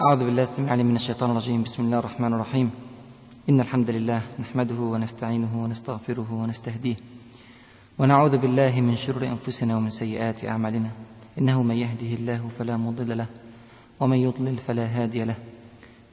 [0.00, 1.62] أعوذ بالله السميع العليم من الشيطان الرجيم.
[1.62, 2.70] بسم الله الرحمن الرحيم.
[3.48, 6.96] إن الحمد لله نحمده ونستعينه ونستغفره ونستهديه
[7.98, 10.90] ونعوذ بالله من شرور أنفسنا ومن سيئات أعمالنا.
[11.38, 13.26] إنه من يهده الله فلا مضل له
[14.00, 15.36] ومن يضلل فلا هادي له.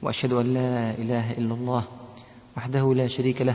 [0.02, 1.84] وأشهد أن لا إله إلا الله
[2.56, 3.54] وحده لا شريك له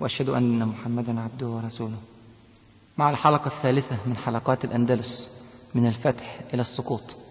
[0.00, 1.98] وأشهد أن محمدا عبده ورسوله.
[2.98, 5.30] مع الحلقة الثالثة من حلقات الأندلس
[5.74, 7.25] من الفتح إلى السقوط.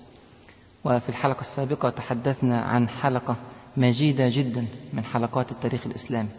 [0.86, 3.36] وفي الحلقة السابقة تحدثنا عن حلقة
[3.78, 6.30] مجيدة جدا من حلقات التاريخ الإسلامي.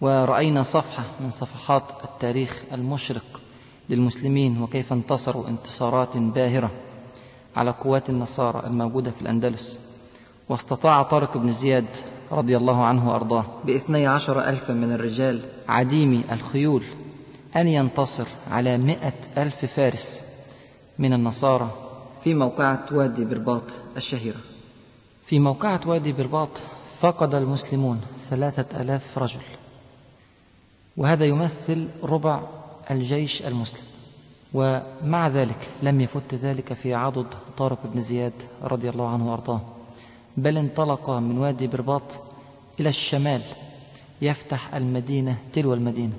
[0.00, 3.40] ورأينا صفحة من صفحات التاريخ المشرق
[3.88, 6.70] للمسلمين وكيف انتصروا انتصارات باهرة
[7.56, 9.78] على قوات النصارى الموجودة في الأندلس.
[10.48, 11.86] واستطاع طارق بن زياد
[12.32, 16.82] رضي الله عنه وأرضاه بإثني عشر ألفا من الرجال عديمي الخيول
[17.56, 20.24] أن ينتصر على مئة ألف فارس
[20.98, 21.85] من النصارى
[22.20, 23.62] في موقعة وادي برباط
[23.96, 24.40] الشهيرة.
[25.24, 26.48] في موقعة وادي برباط
[26.98, 29.40] فقد المسلمون ثلاثة ألاف رجل
[30.96, 32.40] وهذا يمثل ربع
[32.90, 33.84] الجيش المسلم
[34.54, 37.26] ومع ذلك لم يفت ذلك في عضد
[37.58, 39.60] طارق بن زياد رضي الله عنه وأرضاه
[40.36, 42.02] بل انطلق من وادي برباط
[42.80, 43.40] إلى الشمال
[44.22, 46.12] يفتح المدينة تلو المدينة.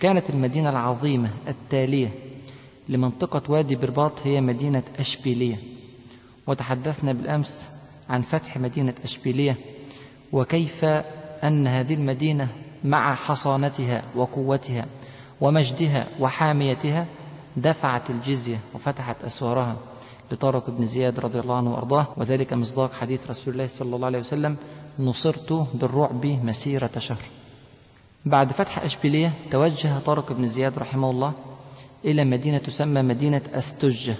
[0.00, 2.08] كانت المدينة العظيمة التالية
[2.88, 5.56] لمنطقة وادي برباط هي مدينة أشبيلية.
[6.46, 7.68] وتحدثنا بالأمس
[8.10, 9.56] عن فتح مدينة أشبيلية
[10.32, 10.84] وكيف
[11.44, 12.48] أن هذه المدينة
[12.84, 14.86] مع حصانتها وقوتها
[15.40, 17.06] ومجدها وحاميتها
[17.56, 19.76] دفعت الجزية وفتحت أسوارها
[20.32, 22.06] لطارق بن زياد رضي الله عنه وأرضاه.
[22.16, 24.56] وذلك مصداق حديث رسول الله صلى الله عليه وسلم
[24.98, 27.22] نصرت بالرعب مسيرة شهر.
[28.24, 31.32] بعد فتح أشبيلية توجه طارق بن زياد رحمه الله
[32.04, 34.14] إلى مدينة تسمى مدينة أستجة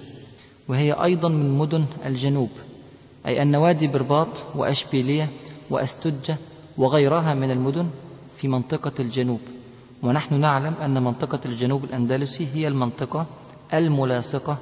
[0.69, 2.51] وهي أيضا من مدن الجنوب
[3.27, 5.29] أي أن وادي برباط وأشبيلية
[5.71, 6.37] وأستجة
[6.79, 7.91] وغيرها من المدن
[8.37, 9.41] في منطقة الجنوب.
[10.03, 13.27] ونحن نعلم أن منطقة الجنوب الأندلسي هي المنطقة
[13.75, 14.59] الملاصقة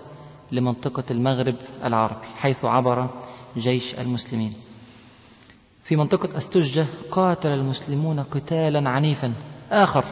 [0.52, 3.08] لمنطقة المغرب العربي حيث عبر
[3.56, 4.54] جيش المسلمين.
[5.82, 9.32] في منطقة أستجة قاتل المسلمون قتالا عنيفا.
[9.70, 10.04] آخر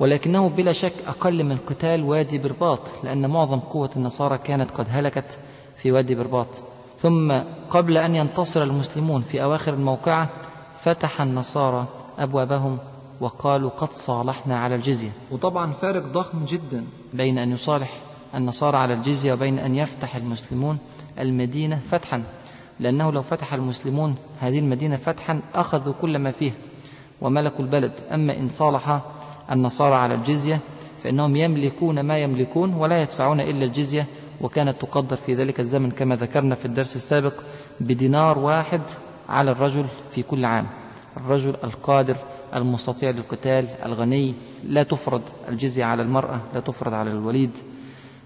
[0.00, 5.38] ولكنه بلا شك أقل من قتال وادي برباط لأن معظم قوة النصارى كانت قد هلكت
[5.76, 6.48] في وادي برباط.
[6.98, 7.32] ثم
[7.70, 10.28] قبل أن ينتصر المسلمون في أواخر الموقعة
[10.74, 11.86] فتح النصارى
[12.18, 12.78] أبوابهم
[13.20, 15.10] وقالوا قد صالحنا على الجزية.
[15.30, 16.86] وطبعا فارق ضخم جدا.
[17.14, 17.90] بين أن يصالح
[18.34, 20.78] النصارى على الجزية وبين أن يفتح المسلمون
[21.18, 22.22] المدينة فتحا.
[22.80, 26.54] لأنه لو فتح المسلمون هذه المدينة فتحا أخذوا كل ما فيها
[27.20, 27.92] وملكوا البلد.
[28.12, 29.00] أما إن صالح
[29.50, 30.58] النصارى على الجزية
[30.98, 34.06] فإنهم يملكون ما يملكون ولا يدفعون إلا الجزية
[34.40, 37.32] وكانت تقدر في ذلك الزمن كما ذكرنا في الدرس السابق
[37.80, 38.80] بدينار واحد
[39.28, 40.66] على الرجل في كل عام.
[41.16, 42.16] الرجل القادر
[42.54, 44.34] المستطيع للقتال الغني
[44.64, 47.50] لا تفرض الجزية على المرأة لا تفرض على الوليد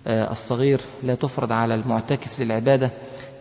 [0.07, 2.91] الصغير لا تفرض على المعتكف للعبادة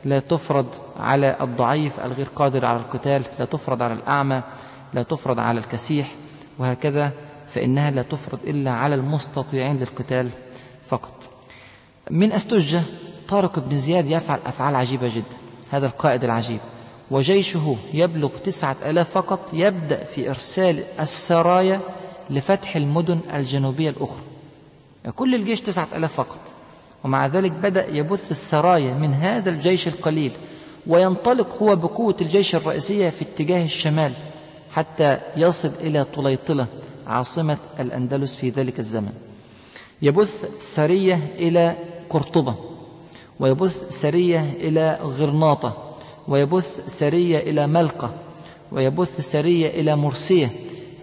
[0.06, 0.66] لا تفرض
[1.00, 4.44] على الضعيف الغير قادر على القتال لا تفرض على الأعمى
[4.94, 6.11] لا تفرض على الكسيح
[6.59, 7.11] وهكذا
[7.53, 10.29] فإنها لا تفرض إلا على المستطيعين للقتال
[10.85, 11.13] فقط.
[12.11, 12.81] من أستجة
[13.27, 15.37] طارق بن زياد يفعل أفعال عجيبة جدا
[15.69, 16.59] هذا القائد العجيب.
[17.11, 21.79] وجيشه يبلغ تسعة ألاف فقط يبدأ في إرسال السرايا
[22.29, 24.21] لفتح المدن الجنوبية الأخرى.
[25.16, 26.39] كل الجيش تسعة ألاف فقط.
[27.03, 30.31] ومع ذلك بدأ يبث السرايا من هذا الجيش القليل
[30.87, 34.11] وينطلق هو بقوة الجيش الرئيسية في اتجاه الشمال
[34.71, 36.67] حتى يصل إلى طليطلة.
[37.09, 39.14] عاصمة الأندلس في ذلك الزمن.
[40.02, 41.75] يبث سرية إلى
[42.09, 42.56] قرطبة
[43.40, 45.96] ويبث سرية إلى غرناطة
[46.28, 48.14] ويبث سرية إلى ملقة
[48.72, 50.50] ويبث سرية إلى مرسية.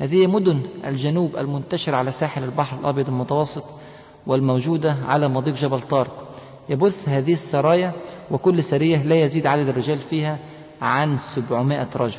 [0.01, 3.65] هذه مدن الجنوب المنتشرة على ساحل البحر الأبيض المتوسط
[4.27, 6.29] والموجودة على مضيق جبل طارق.
[6.69, 7.93] يبث هذه السرايا
[8.31, 10.39] وكل سرية لا يزيد عدد الرجال فيها
[10.83, 12.19] عن 700 رجل.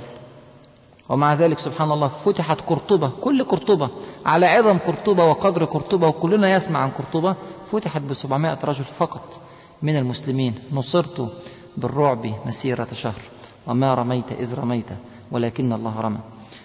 [1.10, 3.90] ومع ذلك سبحان الله فتحت قرطبة كل قرطبة
[4.26, 9.40] على عظم قرطبة وقدر قرطبة وكلنا يسمع عن قرطبة فتحت ب 700 رجل فقط
[9.82, 10.54] من المسلمين.
[10.72, 11.32] نصرت
[11.78, 13.22] بالرعب مسيرة شهر
[13.68, 14.90] وما رميت إذ رميت
[15.32, 16.20] ولكن الله رمى.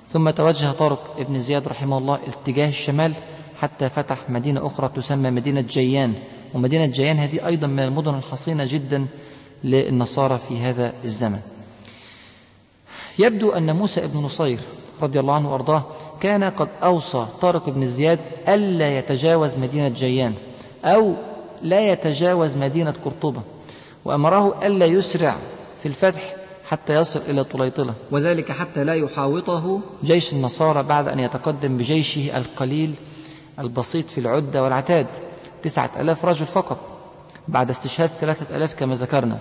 [0.09, 3.13] ثم توجه طارق ابن زياد رحمه الله اتجاه الشمال
[3.61, 6.15] حتى فتح مدينة أخرى تسمى مدينة جيان.
[6.55, 9.07] ومدينة جيان هذه أيضا من المدن الحصينة جدا
[9.65, 11.41] للنصارى في هذا الزمن.
[13.19, 14.59] يبدو أن موسى بن نصير
[15.03, 15.85] رضي الله عنه وأرضاه
[16.21, 18.19] كان قد أوصى طارق بن زياد
[18.49, 20.35] ألا يتجاوز مدينة جيان
[20.85, 21.15] أو
[21.63, 23.43] لا يتجاوز مدينة قرطبة
[24.05, 25.37] وأمره ألا يسرع
[25.81, 26.35] في الفتح
[26.69, 32.95] حتى يصل إلى طليطلة وذلك حتى لا يحاوطه جيش النصارى بعد أن يتقدم بجيشه القليل
[33.59, 35.07] البسيط في العدة والعتاد
[35.63, 36.79] تسعة ألاف رجل فقط
[37.49, 39.39] بعد استشهاد ثلاثة ألاف كما ذكرنا.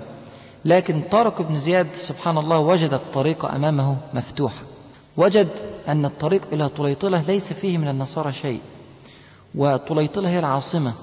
[0.65, 4.61] لكن طارق بن زياد سبحان الله وجد الطريق أمامه مفتوحة
[5.17, 5.47] وجد
[5.87, 8.61] أن الطريق إلى طليطلة ليس فيه من النصارى شيء
[9.55, 10.93] وطليطلة هي العاصمة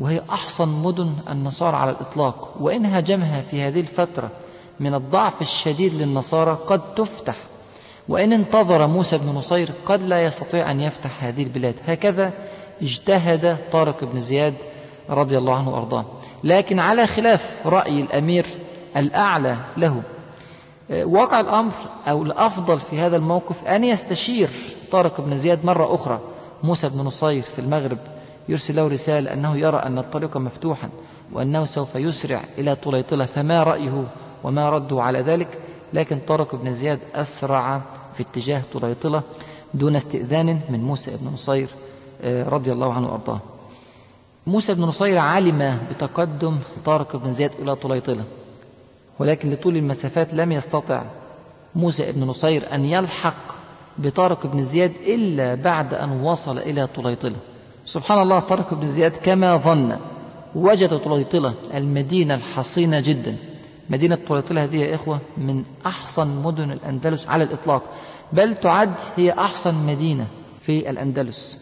[0.00, 2.54] وهي أحصن مدن النصارى على الإطلاق.
[2.60, 4.30] وإن هاجمها في هذه الفترة
[4.80, 7.34] من الضعف الشديد للنصارى قد تفتح.
[8.08, 11.74] وإن انتظر موسى بن نصير قد لا يستطيع أن يفتح هذه البلاد.
[11.86, 12.32] هكذا
[12.82, 14.54] اجتهد طارق بن زياد
[15.10, 16.04] رضي الله عنه وأرضاه.
[16.44, 18.46] لكن على خلاف رأي الأمير
[18.96, 20.02] الأعلى له.
[20.90, 21.72] واقع الأمر
[22.06, 24.48] أو الأفضل في هذا الموقف أن يستشير
[24.92, 26.20] طارق بن زياد مرة أخرى.
[26.62, 27.98] موسى بن نصير في المغرب
[28.48, 30.88] يرسل له رسالة أنه يرى أن الطريق مفتوحا
[31.32, 34.04] وأنه سوف يسرع إلى طليطلة فما رأيه
[34.44, 35.58] وما رده على ذلك.
[35.92, 37.80] لكن طارق بن زياد أسرع
[38.14, 39.22] في اتجاه طليطلة
[39.74, 41.68] دون استئذان من موسى بن نصير
[42.24, 43.40] رضي الله عنه وأرضاه.
[44.46, 48.24] موسى بن نصير علم بتقدم طارق بن زياد إلى طليطلة.
[49.20, 51.02] ولكن لطول المسافات لم يستطع
[51.74, 53.36] موسى بن نصير أن يلحق
[53.98, 57.36] بطارق بن زياد إلا بعد أن وصل إلى طليطلة.
[57.86, 59.96] سبحان الله طارق بن زياد كما ظن
[60.54, 63.36] وجد طليطلة المدينة الحصينة جدا.
[63.90, 67.82] مدينة طليطلة هذه يا إخوة من أحسن مدن الأندلس على الإطلاق.
[68.32, 70.26] بل تعد هي أحسن مدينة
[70.60, 71.58] في الأندلس.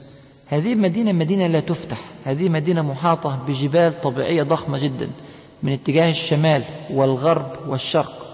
[0.47, 1.99] هذه المدينة مدينة لا تفتح.
[2.25, 5.11] هذه مدينة محاطة بجبال طبيعية ضخمة جدا.
[5.63, 8.27] من اتجاه الشمال والغرب والشرق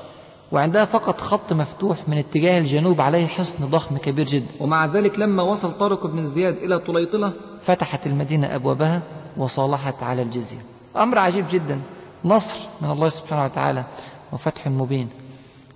[0.52, 4.46] وعندها فقط خط مفتوح من اتجاه الجنوب عليه حصن ضخم كبير جدا.
[4.60, 7.32] ومع ذلك لما وصل طارق بن زياد إلى طليطلة
[7.62, 9.02] فتحت المدينة أبوابها
[9.36, 10.58] وصالحت على الجزية.
[10.96, 11.80] أمر عجيب جدا
[12.24, 13.84] نصر من الله سبحانه وتعالى
[14.32, 15.08] وفتح مبين.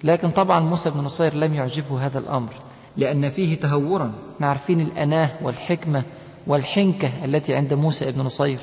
[0.04, 2.52] لكن طبعا موسى بن نصير لم يعجبه هذا الأمر
[2.96, 4.12] لأن فيه تهورا.
[4.40, 6.02] عارفين الأناة والحكمة
[6.46, 8.58] والحنكة التي عند موسى بن نصير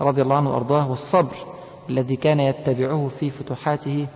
[0.00, 1.36] رضي الله عنه وأرضاه والصبر
[1.90, 4.06] الذي كان يتبعه في فتوحاته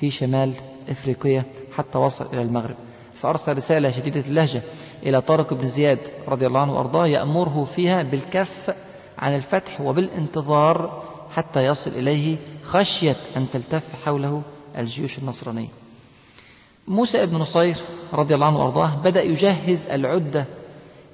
[0.00, 0.52] في شمال
[0.88, 1.44] إفريقيا
[1.76, 2.74] حتى وصل إلى المغرب.
[3.14, 4.62] فأرسل رسالة شديدة اللهجة
[5.06, 8.74] إلى طارق بن زياد رضي الله عنه وأرضاه يأمره فيها بالكف
[9.18, 11.02] عن الفتح وبالانتظار
[11.36, 14.42] حتى يصل إليه خشية أن تلتف حوله
[14.78, 15.68] الجيوش النصرانية.
[16.88, 17.76] موسى بن نصير
[18.12, 20.46] رضي الله عنه وأرضاه بدأ يجهز العدة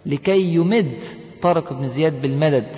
[0.06, 1.04] لكي يمد
[1.42, 2.76] طارق بن زياد بالمدد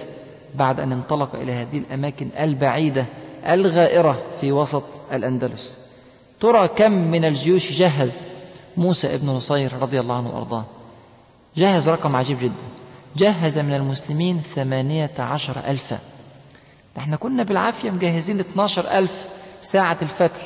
[0.55, 3.07] بعد أن انطلق إلى هذه الأماكن البعيدة
[3.47, 5.79] الغائرة في وسط الأندلس.
[6.41, 8.25] ترى كم من الجيوش جهز
[8.77, 10.65] موسى بن نصير رضي الله عنه وأرضاه.
[11.57, 12.53] جهز رقم عجيب جدا.
[13.17, 15.99] جهز من المسلمين ثمانية عشر ألفا.
[16.99, 19.27] إحنا كنا بالعافية مجهزين 12 ألف
[19.63, 20.43] ساعة الفتح.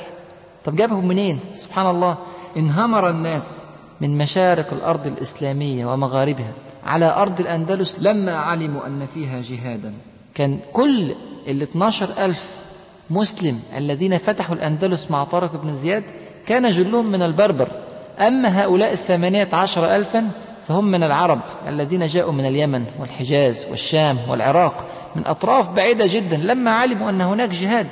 [0.65, 2.17] طب جابهم منين؟ سبحان الله.
[2.57, 3.63] انهمر الناس
[4.01, 6.53] من مشارق الأرض الإسلامية ومغاربها
[6.85, 9.93] على أرض الأندلس لما علموا أن فيها جهادا.
[10.35, 11.15] كان كل
[11.47, 12.61] ال 12 ألف
[13.09, 16.03] مسلم الذين فتحوا الأندلس مع طارق بن زياد
[16.47, 17.71] كان جلهم من البربر.
[18.19, 20.29] أما هؤلاء الثمانية عشر ألفا
[20.67, 24.85] فهم من العرب الذين جاءوا من اليمن والحجاز والشام والعراق
[25.15, 27.87] من أطراف بعيدة جدا لما علموا أن هناك جهاد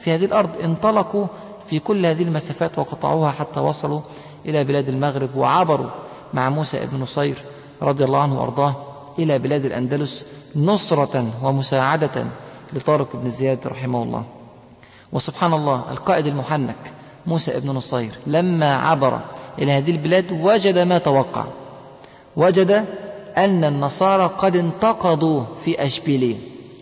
[0.00, 0.50] في هذه الأرض.
[0.64, 1.26] انطلقوا
[1.66, 4.00] في كل هذه المسافات وقطعوها حتى وصلوا
[4.46, 5.90] إلى بلاد المغرب وعبروا
[6.34, 7.38] مع موسى بن نصير
[7.82, 8.76] رضي الله عنه وأرضاه
[9.18, 10.24] إلى بلاد الأندلس
[10.56, 12.24] نصرة ومساعدة
[12.72, 14.24] لطارق بن زياد رحمه الله.
[15.12, 16.92] وسبحان الله القائد المحنك
[17.26, 19.20] موسى بن نصير لما عبر
[19.58, 21.44] إلى هذه البلاد وجد ما توقع.
[22.36, 22.84] وجد
[23.36, 26.36] أن النصارى قد انتقضوا في أشبيلية.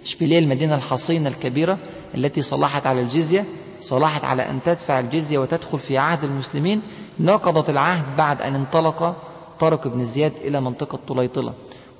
[0.04, 1.78] أشبيلية المدينة الحصينة الكبيرة
[2.14, 3.44] التي صلحت على الجزية
[3.80, 6.82] صلحت على أن تدفع الجزية وتدخل في عهد المسلمين.
[7.20, 9.16] نقضت العهد بعد أن انطلق
[9.60, 11.52] طارق بن زياد إلى منطقة طليطلة.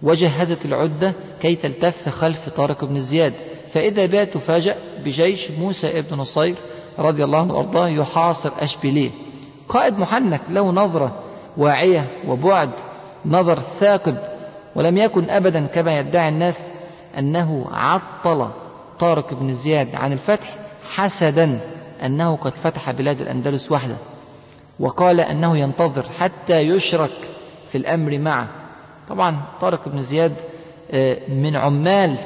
[0.02, 3.32] وجهزت العدة كي تلتف خلف طارق بن زياد.
[3.68, 6.54] فإذا بها تفاجأ بجيش موسى بن نصير
[6.98, 9.10] رضي الله عنه وأرضاه يحاصر أشبيلية.
[9.68, 11.18] قائد محنك له نظرة
[11.56, 12.70] واعية وبعد
[13.26, 14.16] نظر ثاقب
[14.75, 16.70] ولم يكن أبدا كما يدعي الناس
[17.18, 18.48] أنه عطل
[18.98, 20.54] طارق بن زياد عن الفتح
[20.94, 21.60] حسدا
[22.04, 23.96] أنه قد فتح بلاد الأندلس وحده.
[24.80, 27.10] وقال أنه ينتظر حتى يشرك
[27.68, 28.48] في الأمر معه.
[29.08, 30.34] طبعا طارق بن زياد
[31.28, 32.16] من عمال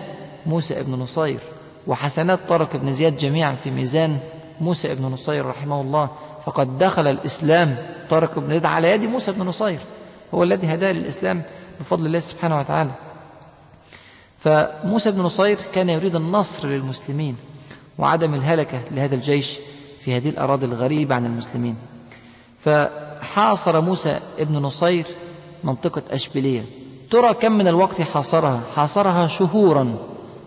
[0.47, 1.39] موسى بن نصير
[1.87, 4.19] وحسنات طارق بن زياد جميعا في ميزان
[4.61, 6.11] موسى بن نصير رحمه الله.
[6.47, 7.77] فقد دخل الإسلام
[8.11, 9.79] طارق بن زياد على يد موسى بن نصير.
[10.35, 11.43] هو الذي هداه للإسلام
[11.81, 12.91] بفضل الله سبحانه وتعالى.
[14.39, 17.37] فموسى بن نصير كان يريد النصر للمسلمين
[17.99, 19.59] وعدم الهلكة لهذا الجيش
[20.05, 21.77] في هذه الأراضي الغريبة عن المسلمين.
[22.61, 25.07] فحاصر موسى ابن نصير
[25.65, 26.63] منطقة أشبيلية.
[27.11, 29.95] ترى كم من الوقت حاصرها؟ حاصرها شهورا.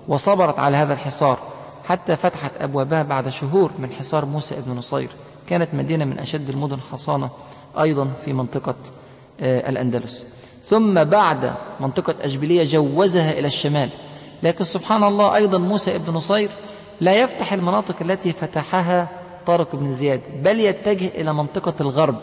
[0.07, 1.39] وصبرت على هذا الحصار
[1.85, 5.09] حتى فتحت أبوابها بعد شهور من حصار موسى ابن نصير.
[5.49, 7.29] كانت مدينة من أشد المدن حصانة
[7.81, 8.75] أيضا في منطقة
[9.41, 10.25] الأندلس.
[10.65, 13.89] ثم بعد منطقة أشبيلية جوزها إلى الشمال.
[14.43, 16.49] لكن سبحان الله أيضا موسى ابن نصير
[17.01, 19.09] لا يفتح المناطق التي فتحها
[19.47, 22.17] طارق بن زياد بل يتجه إلى منطقة الغرب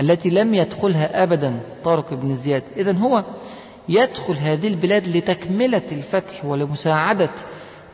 [0.00, 2.62] التي لم يدخلها أبدا طارق بن زياد.
[2.76, 3.24] إذا هو
[3.88, 7.30] يدخل هذه البلاد لتكملة الفتح ولمساعدة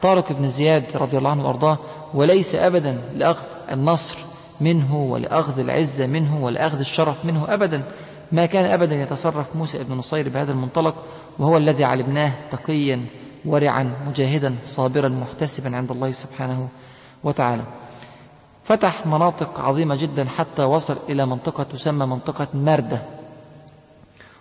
[0.02, 1.78] طارق بن زياد رضي الله عنه وأرضاه
[2.14, 4.18] وليس أبدا لأخذ النصر
[4.60, 7.84] منه ولأخذ العزة منه ولأخذ الشرف منه أبدا.
[8.32, 10.94] ما كان أبدا يتصرف موسى بن نصير بهذا المنطلق
[11.38, 13.06] وهو الذي علمناه تقيا
[13.44, 16.68] ورعا مجاهدا صابرا محتسبا عند الله سبحانه
[17.24, 17.62] وتعالى.
[18.64, 23.02] فتح مناطق عظيمة جدا حتى وصل إلى منطقة تسمى منطقة مردة.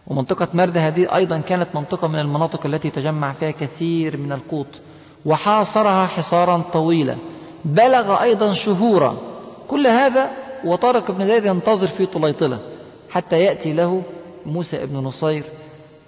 [0.08, 4.82] ومنطقة مردة هذه أيضا كانت منطقة من المناطق التي تجمع فيها كثير من القوت
[5.26, 7.16] وحاصرها حصارا طويلا
[7.66, 9.18] بلغ أيضا شهورا.
[9.68, 10.32] كل هذا
[10.66, 12.60] وطارق بن زيد ينتظر في طليطلة
[13.10, 14.04] حتى يأتي له
[14.46, 15.44] موسى بن نصير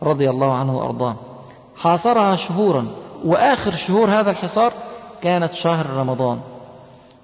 [0.04, 1.16] رضي الله عنه وأرضاه.
[1.78, 2.88] حاصرها شهورا
[3.26, 4.74] وآخر شهور هذا الحصار
[5.22, 6.40] كانت شهر رمضان.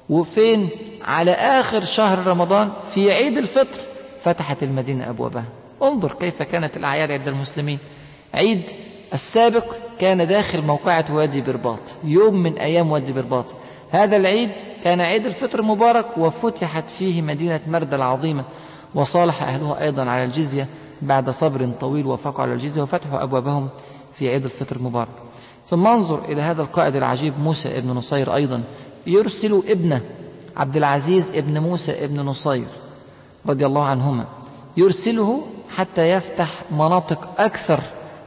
[0.10, 0.70] وفين؟
[1.02, 3.80] على آخر شهر رمضان في عيد الفطر
[4.20, 5.46] فتحت المدينة أبوابها.
[5.84, 7.80] انظر كيف كانت الأعياد عند المسلمين.
[8.34, 8.72] عيد
[9.14, 9.66] السابق
[10.00, 13.46] كان داخل موقعة وادي برباط يوم من أيام وادي برباط.
[13.92, 14.52] هذا العيد
[14.84, 18.44] كان عيد الفطر مبارك وفتحت فيه مدينة مرد العظيمة
[18.96, 20.68] وصالح أهلها أيضا على الجزية
[21.02, 23.70] بعد صبر طويل وافقوا على الجزية وفتحوا أبوابهم
[24.14, 25.16] في عيد الفطر المبارك.
[25.68, 28.64] ثم انظر إلى هذا القائد العجيب موسى ابن نصير أيضا
[29.08, 30.02] يرسل ابنه
[30.58, 32.68] عبد العزيز ابن موسى ابن نصير
[33.46, 34.26] رضي الله عنهما.
[34.78, 35.42] يرسله
[35.76, 37.80] حتى يفتح مناطق أكثر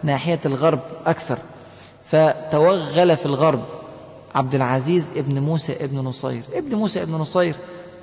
[0.03, 1.39] ناحية الغرب أكثر.
[2.05, 3.65] فتوغل في الغرب
[4.35, 6.43] عبد العزيز ابن موسى ابن نصير.
[6.55, 7.55] ابن موسى ابن نصير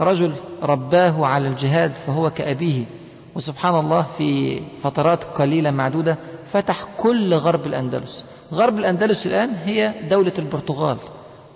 [0.02, 0.34] رجل
[0.64, 2.86] رباه على الجهاد فهو كأبيه.
[3.36, 6.18] وسبحان الله في فترات قليلة معدودة
[6.48, 8.26] فتح كل غرب الأندلس.
[8.54, 10.98] غرب الأندلس الآن هي دولة البرتغال.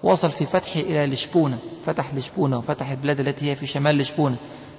[0.03, 4.35] وصل في فتحه إلى لشبونة فتح لشبونة وفتح البلاد التي هي في شمال لشبونة.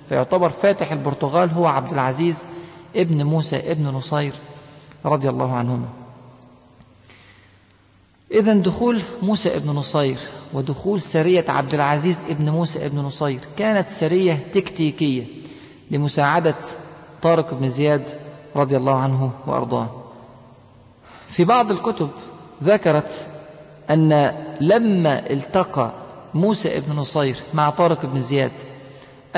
[0.08, 2.46] فيعتبر فاتح البرتغال هو عبد العزيز
[2.96, 4.32] ابن موسى ابن نصير
[5.04, 5.86] رضي الله عنهما.
[8.32, 10.18] إذا دخول موسى ابن نصير
[10.52, 15.24] ودخول سرية عبد العزيز ابن موسى ابن نصير كانت سرية تكتيكية
[15.90, 16.54] لمساعدة
[17.22, 18.08] طارق بن زياد
[18.56, 19.90] رضي الله عنه وأرضاه.
[21.26, 22.10] في بعض الكتب
[22.62, 23.26] ذكرت
[23.90, 24.12] أن
[24.60, 25.92] لما التقى
[26.34, 28.52] موسى ابن نصير مع طارق بن زياد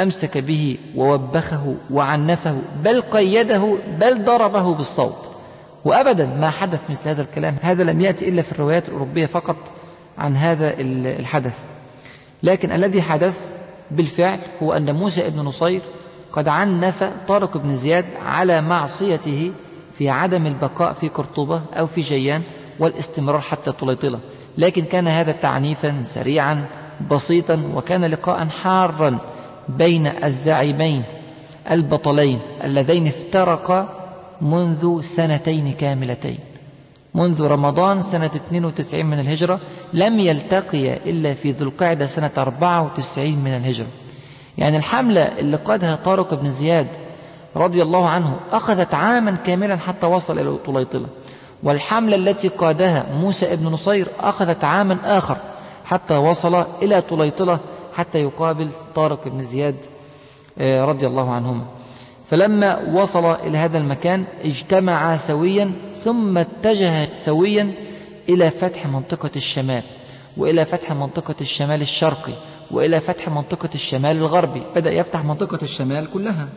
[0.02, 5.28] أمسك به ووبخه وعنفه بل قيده بل ضربه بالصوت.
[5.84, 7.56] وأبدا ما حدث مثل هذا الكلام.
[7.62, 9.56] هذا لم يأتي إلا في الروايات الأوروبية فقط
[10.18, 11.54] عن هذا الحدث.
[12.42, 13.50] لكن الذي حدث
[13.90, 15.80] بالفعل هو أن موسى ابن نصير
[16.32, 19.52] قد عنف طارق بن زياد على معصيته
[19.98, 22.42] في عدم البقاء في قرطبة أو في جيان
[22.78, 24.18] والاستمرار حتى طليطلة
[24.58, 26.64] لكن كان هذا تعنيفا سريعا
[27.10, 29.18] بسيطا وكان لقاء حارا.
[29.68, 31.02] بين الزعيمين
[31.70, 33.88] البطلين اللذين افترقا
[34.40, 36.38] منذ سنتين كاملتين.
[37.14, 39.60] منذ رمضان سنة 92 من الهجرة
[39.92, 43.86] لم يلتقيا إلا في ذو القعدة سنة 94 من الهجرة.
[44.58, 46.86] يعني الحملة اللي قادها طارق بن زياد
[47.56, 51.06] رضي الله عنه أخذت عاما كاملا حتى وصل إلى طليطلة.
[51.62, 55.36] والحملة التي قادها موسى بن نصير أخذت عاما آخر
[55.84, 57.58] حتى وصل إلى طليطلة
[57.98, 59.74] حتى يقابل طارق بن زياد
[60.60, 61.64] رضي الله عنهما.
[62.30, 67.72] فلما وصل إلى هذا المكان اجتمعا سويا ثم اتجه سويا
[68.28, 69.82] إلى فتح منطقة الشمال
[70.36, 72.32] وإلى فتح منطقة الشمال الشرقي
[72.70, 74.62] وإلى فتح منطقة الشمال الغربي.
[74.76, 76.48] بدأ يفتح منطقة الشمال كلها.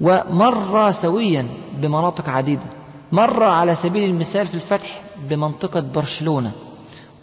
[0.00, 1.46] ومر سويا
[1.76, 2.66] بمناطق عديدة.
[3.12, 6.52] مر على سبيل المثال في الفتح بمنطقة برشلونة.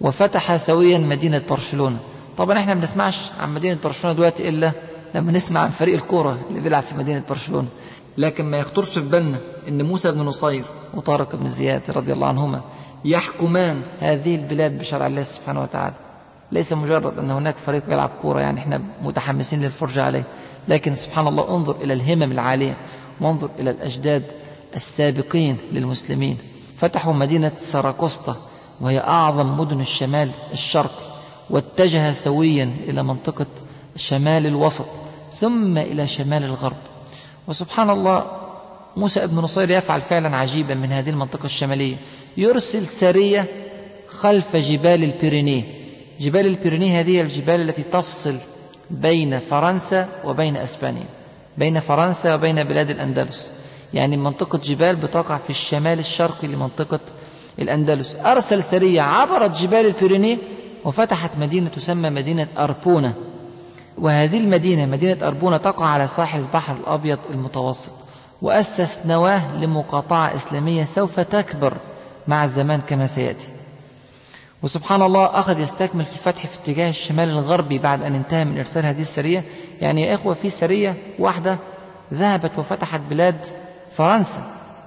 [0.02, 1.98] وفتح سويا مدينة برشلونة.
[2.42, 4.72] طبعا إحنا ما بنسمعش عن مدينة برشلونة دلوقتي إلا
[5.16, 7.68] لما نسمع عن فريق الكورة اللي بيلعب في مدينة برشلونة.
[8.18, 12.62] لكن ما يخطرش في بالنا إن موسى بن نصير وطارق بن زياد رضي الله عنهما
[13.06, 15.96] يحكمان هذه البلاد بشرع الله سبحانه وتعالى.
[16.52, 20.24] ليس مجرد أن هناك فريق يلعب كورة يعني إحنا متحمسين للفرجة عليه.
[20.68, 22.78] لكن سبحان الله انظر إلى الهمم العالية
[23.22, 24.24] وانظر إلى الأجداد
[24.76, 26.38] السابقين للمسلمين.
[26.78, 28.36] فتحوا مدينة ساراكوستا
[28.82, 31.11] وهي أعظم مدن الشمال الشرقي.
[31.50, 33.46] واتجه سويا إلى منطقة
[33.96, 34.86] شمال الوسط
[35.34, 36.78] ثم إلى شمال الغرب.
[37.48, 38.26] وسبحان الله
[38.98, 41.96] موسى ابن نصير يفعل فعلا عجيبا من هذه المنطقة الشمالية.
[42.38, 43.46] يرسل سرية
[44.08, 45.64] خلف جبال البيرينيه.
[46.20, 48.36] جبال البيرينيه هذه الجبال التي تفصل
[48.90, 51.06] بين فرنسا وبين إسبانيا
[51.58, 53.52] بين فرنسا وبين بلاد الأندلس.
[53.94, 57.00] يعني منطقة جبال بتقع في الشمال الشرقي لمنطقة
[57.60, 58.16] الأندلس.
[58.16, 60.38] أرسل سرية عبرت جبال البيرينيه
[60.86, 63.14] وفتحت مدينة تسمى مدينة أربونة.
[63.98, 67.92] وهذه المدينة مدينة أربونة تقع على ساحل البحر الأبيض المتوسط
[68.42, 71.74] وأسس نواة لمقاطعة إسلامية سوف تكبر
[72.28, 73.48] مع الزمان كما سيأتي.
[74.64, 78.86] وسبحان الله أخذ يستكمل في الفتح في اتجاه الشمال الغربي بعد أن انتهى من إرسال
[78.86, 79.44] هذه السرية.
[79.82, 81.58] يعني يا إخوة في سرية واحدة
[82.14, 83.46] ذهبت وفتحت بلاد
[83.92, 84.42] فرنسا.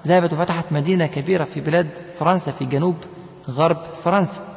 [0.06, 2.96] ذهبت وفتحت مدينة كبيرة في بلاد فرنسا في جنوب
[3.50, 4.53] غرب فرنسا.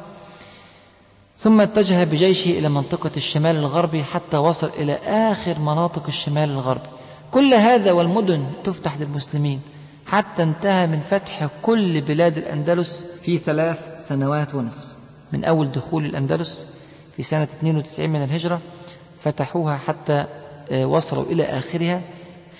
[1.38, 6.88] ثم اتجه بجيشه إلى منطقة الشمال الغربي حتى وصل إلى آخر مناطق الشمال الغربي.
[7.30, 9.60] كل هذا والمدن تفتح للمسلمين.
[10.06, 13.78] حتى انتهى من فتح كل بلاد الأندلس في ثلاث
[14.08, 14.86] سنوات ونصف.
[15.32, 16.66] من أول دخول الأندلس
[17.16, 18.60] في سنة 92 من الهجرة
[19.18, 20.26] فتحوها حتى
[20.72, 22.02] وصلوا إلى آخرها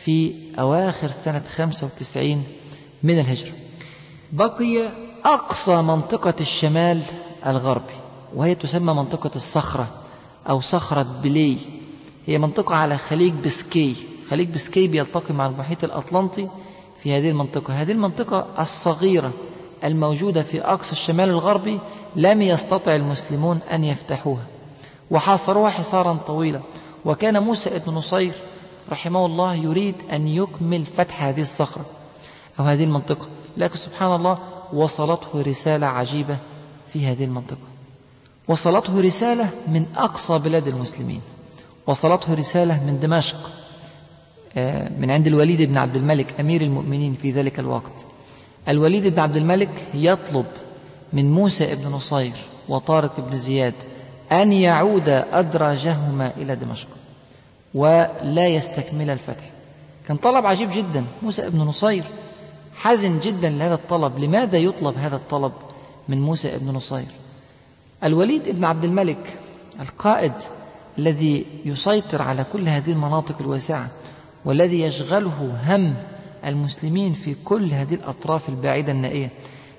[0.04, 2.44] في أواخر سنة 95
[3.02, 3.52] من الهجرة.
[4.32, 4.88] بقي
[5.24, 7.00] أقصى منطقة الشمال
[7.46, 7.97] الغربي.
[8.34, 9.86] وهي تسمى منطقة الصخرة
[10.48, 11.56] أو صخرة بلي.
[12.26, 13.96] هي منطقة على خليج بسكي
[14.30, 16.48] خليج بسكي بيلتقي مع المحيط الأطلنطي
[17.02, 17.82] في هذه المنطقة.
[17.82, 19.32] هذه المنطقة الصغيرة
[19.84, 21.78] الموجودة في أقصى الشمال الغربي
[22.16, 24.46] لم يستطع المسلمون أن يفتحوها.
[25.10, 26.60] وحاصروها حصارا طويلا
[27.04, 28.32] وكان موسى ابن نصير
[28.90, 31.84] رحمه الله يريد أن يكمل فتح هذه الصخرة
[32.60, 33.26] أو هذه المنطقة.
[33.56, 34.38] لكن سبحان الله
[34.72, 36.38] وصلته رسالة عجيبة
[36.92, 37.67] في هذه المنطقة.
[38.48, 41.20] وصلته رسالة من أقصى بلاد المسلمين.
[41.86, 43.50] وصلته رسالة من دمشق
[44.98, 47.92] من عند الوليد بن عبد الملك أمير المؤمنين في ذلك الوقت.
[48.68, 50.46] الوليد بن عبد الملك يطلب
[51.12, 52.32] من موسى بن نصير
[52.68, 53.74] وطارق بن زياد
[54.32, 56.88] أن يعود أدراجهما إلى دمشق
[57.74, 59.44] ولا يستكمل الفتح.
[60.08, 61.04] كان طلب عجيب جدا.
[61.22, 62.04] موسى بن نصير
[62.74, 64.18] حزن جدا لهذا الطلب.
[64.18, 65.52] لماذا يطلب هذا الطلب
[66.08, 67.06] من موسى بن نصير؟
[68.04, 69.38] الوليد بن عبد الملك
[69.80, 70.32] القائد
[70.98, 73.90] الذي يسيطر على كل هذه المناطق الواسعة
[74.44, 75.94] والذي يشغله هم
[76.44, 79.30] المسلمين في كل هذه الأطراف البعيدة النائية.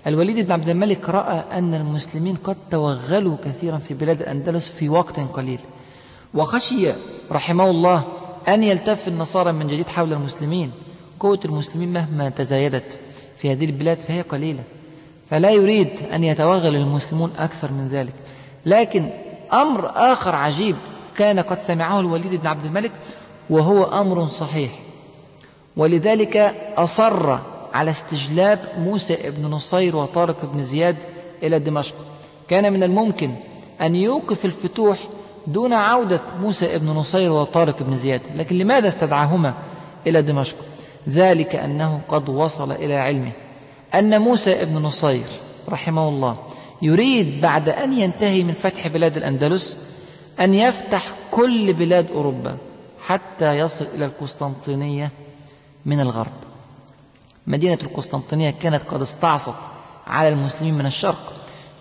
[0.08, 5.20] الوليد بن عبد الملك رأى أن المسلمين قد توغلوا كثيرا في بلاد الأندلس في وقت
[5.20, 5.60] قليل.
[6.34, 6.92] وخشي
[7.32, 8.04] رحمه الله
[8.48, 10.72] أن يلتف النصارى من جديد حول المسلمين.
[11.20, 13.00] قوة المسلمين مهما تزايدت
[13.38, 14.64] في هذه البلاد فهي قليلة.
[15.30, 18.14] فلا يريد أن يتوغل المسلمون أكثر من ذلك.
[18.66, 19.10] لكن
[19.54, 20.76] أمر آخر عجيب
[21.18, 22.92] كان قد سمعه الوليد بن عبد الملك
[23.50, 24.72] وهو أمر صحيح.
[25.78, 27.38] ولذلك أصر
[27.74, 30.96] على استجلاب موسى بن نصير وطارق بن زياد
[31.44, 31.96] إلى دمشق.
[32.48, 33.36] كان من الممكن
[33.82, 34.98] أن يوقف الفتوح
[35.48, 38.22] دون عودة موسى بن نصير وطارق بن زياد.
[38.36, 39.54] لكن لماذا استدعاهما
[40.08, 40.56] إلى دمشق؟
[41.10, 43.32] ذلك أنه قد وصل إلى علمه.
[43.96, 45.26] أن موسى بن نصير
[45.70, 46.38] رحمه الله
[46.82, 49.78] يريد بعد أن ينتهي من فتح بلاد الأندلس
[50.40, 52.58] أن يفتح كل بلاد أوروبا
[53.06, 55.12] حتى يصل إلى القسطنطينية
[55.86, 56.32] من الغرب.
[57.48, 59.54] مدينة القسطنطينية كانت قد استعصت
[60.08, 61.34] على المسلمين من الشرق.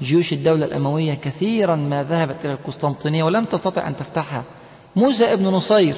[0.03, 4.45] جيوش الدولة الأموية كثيرا ما ذهبت إلى القسطنطينية ولم تستطع أن تفتحها.
[4.97, 5.95] موسى ابن نصير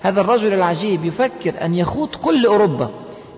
[0.00, 2.90] هذا الرجل العجيب يفكر أن يخوض كل أوروبا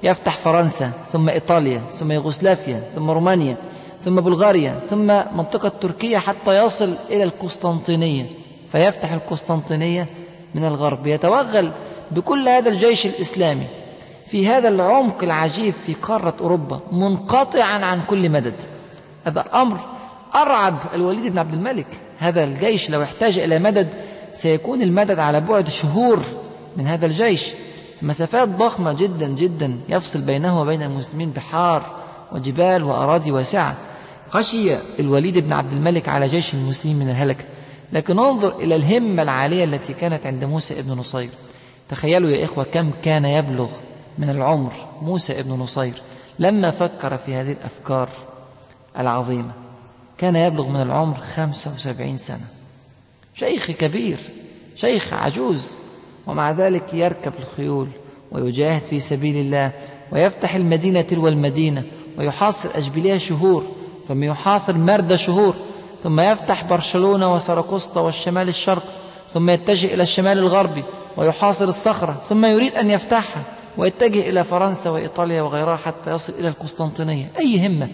[0.03, 3.57] يفتح فرنسا ثم إيطاليا ثم يوغوسلافيا ثم رومانيا
[4.05, 8.27] ثم بلغاريا ثم منطقة تركيا حتى يصل إلى القسطنطينية.
[8.73, 10.07] فيفتح القسطنطينية
[10.55, 11.73] من الغرب يتوغل
[12.11, 13.67] بكل هذا الجيش الإسلامي
[14.27, 18.55] في هذا العمق العجيب في قارة أوروبا منقطعا عن كل مدد.
[19.25, 19.79] هذا أمر
[20.35, 21.87] أرعب الوليد بن عبد الملك.
[22.19, 23.89] هذا الجيش لو احتاج إلى مدد
[24.35, 26.23] سيكون المدد على بعد شهور
[26.77, 27.47] من هذا الجيش.
[28.03, 33.77] مسافات ضخمة جدا جدا يفصل بينه وبين المسلمين بحار وجبال وأراضي واسعة.
[34.31, 37.45] خشي الوليد بن عبد الملك على جيش المسلمين من الهلكة
[37.93, 41.31] لكن انظر إلى الهمة العالية التي كانت عند موسى بن نصير.
[41.89, 43.69] تخيلوا يا إخوة كم كان يبلغ
[44.19, 45.95] من العمر موسى بن نصير
[46.39, 48.09] لما فكر في هذه الأفكار
[48.99, 49.53] العظيمة.
[50.19, 52.47] كان يبلغ من العمر خمسة وسبعين سنة.
[53.35, 54.19] شيخ كبير
[54.77, 55.73] شيخ عجوز
[56.27, 57.89] ومع ذلك يركب الخيول
[58.33, 59.73] ويجاهد في سبيل الله
[60.13, 61.85] ويفتح المدينة تلو المدينة
[62.19, 63.65] ويحاصر أشبيلية شهور
[64.09, 65.55] ثم يحاصر مردة شهور
[66.03, 68.83] ثم يفتح برشلونة وسراقسطة والشمال الشرق
[69.33, 70.83] ثم يتجه إلى الشمال الغربي
[71.17, 73.43] ويحاصر الصخرة ثم يريد أن يفتحها
[73.79, 77.31] ويتجه إلى فرنسا وإيطاليا وغيرها حتى يصل إلى القسطنطينية.
[77.39, 77.89] أي همة؟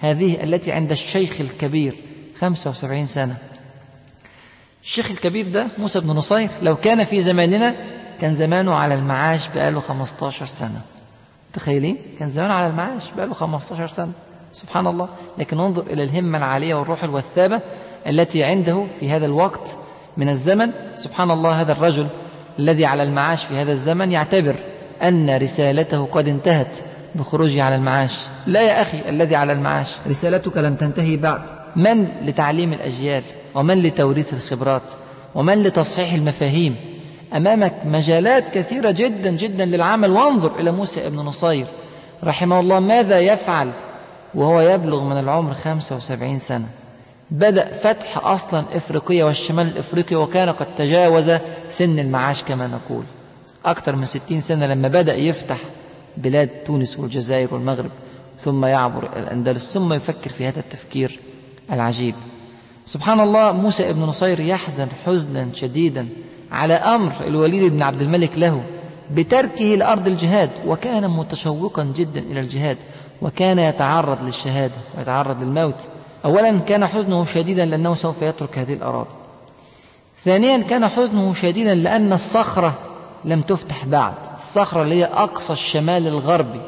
[0.00, 1.94] هذه التي عند الشيخ الكبير
[2.40, 3.36] 75 سنة.
[4.86, 7.74] الشيخ الكبير ده موسى بن نصير لو كان في زماننا
[8.20, 10.80] كان زمانه على المعاش بقاله 15 سنة.
[11.52, 14.12] تخيلين؟ كان زمانه على المعاش بقاله 15 سنة.
[14.52, 15.08] سبحان الله.
[15.38, 17.60] لكن انظر إلى الهمة العالية والروح الوثابة
[18.06, 19.76] التي عنده في هذا الوقت
[20.16, 20.70] من الزمن.
[20.96, 22.08] سبحان الله هذا الرجل
[22.58, 24.54] الذي على المعاش في هذا الزمن يعتبر
[25.02, 26.78] أن رسالته قد انتهت
[27.14, 28.16] بخروجه على المعاش.
[28.46, 31.40] لا يا أخي الذي على المعاش رسالتك لم تنتهي بعد.
[31.76, 33.22] من لتعليم الأجيال؟
[33.56, 34.82] ومن لتوريث الخبرات
[35.34, 36.76] ومن لتصحيح المفاهيم.
[37.36, 40.10] أمامك مجالات كثيرة جدا جدا للعمل.
[40.10, 41.66] وانظر إلى موسى ابن نصير
[42.24, 43.70] رحمه الله ماذا يفعل
[44.34, 46.66] وهو يبلغ من العمر 75 سنة.
[47.30, 51.32] بدأ فتح أصلا إفريقيا والشمال الإفريقي وكان قد تجاوز
[51.68, 53.04] سن المعاش كما نقول.
[53.64, 55.58] أكثر من ستين سنة لما بدأ يفتح
[56.16, 57.90] بلاد تونس والجزائر والمغرب
[58.40, 61.20] ثم يعبر الأندلس ثم يفكر في هذا التفكير
[61.72, 62.14] العجيب.
[62.86, 66.08] سبحان الله موسى ابن نصير يحزن حزنا شديدا
[66.52, 68.62] على أمر الوليد بن عبد الملك له
[69.14, 72.76] بتركه لأرض الجهاد وكان متشوقا جدا إلى الجهاد
[73.22, 75.74] وكان يتعرض للشهادة ويتعرض للموت.
[76.24, 79.14] أولا كان حزنه شديدا لأنه سوف يترك هذه الأراضي.
[80.24, 82.74] ثانيا كان حزنه شديدا لأن الصخرة
[83.24, 86.60] لم تفتح بعد الصخرة اللي هي أقصى الشمال الغربي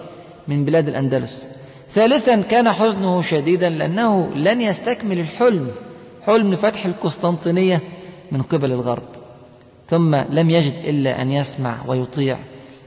[0.49, 1.47] من بلاد الأندلس.
[1.91, 5.71] ثالثا كان حزنه شديدا لأنه لن يستكمل الحلم
[6.29, 7.81] حلم فتح القسطنطينية
[8.33, 9.03] من قبل الغرب
[9.87, 12.39] ثم لم يجد إلا أن يسمع ويطيع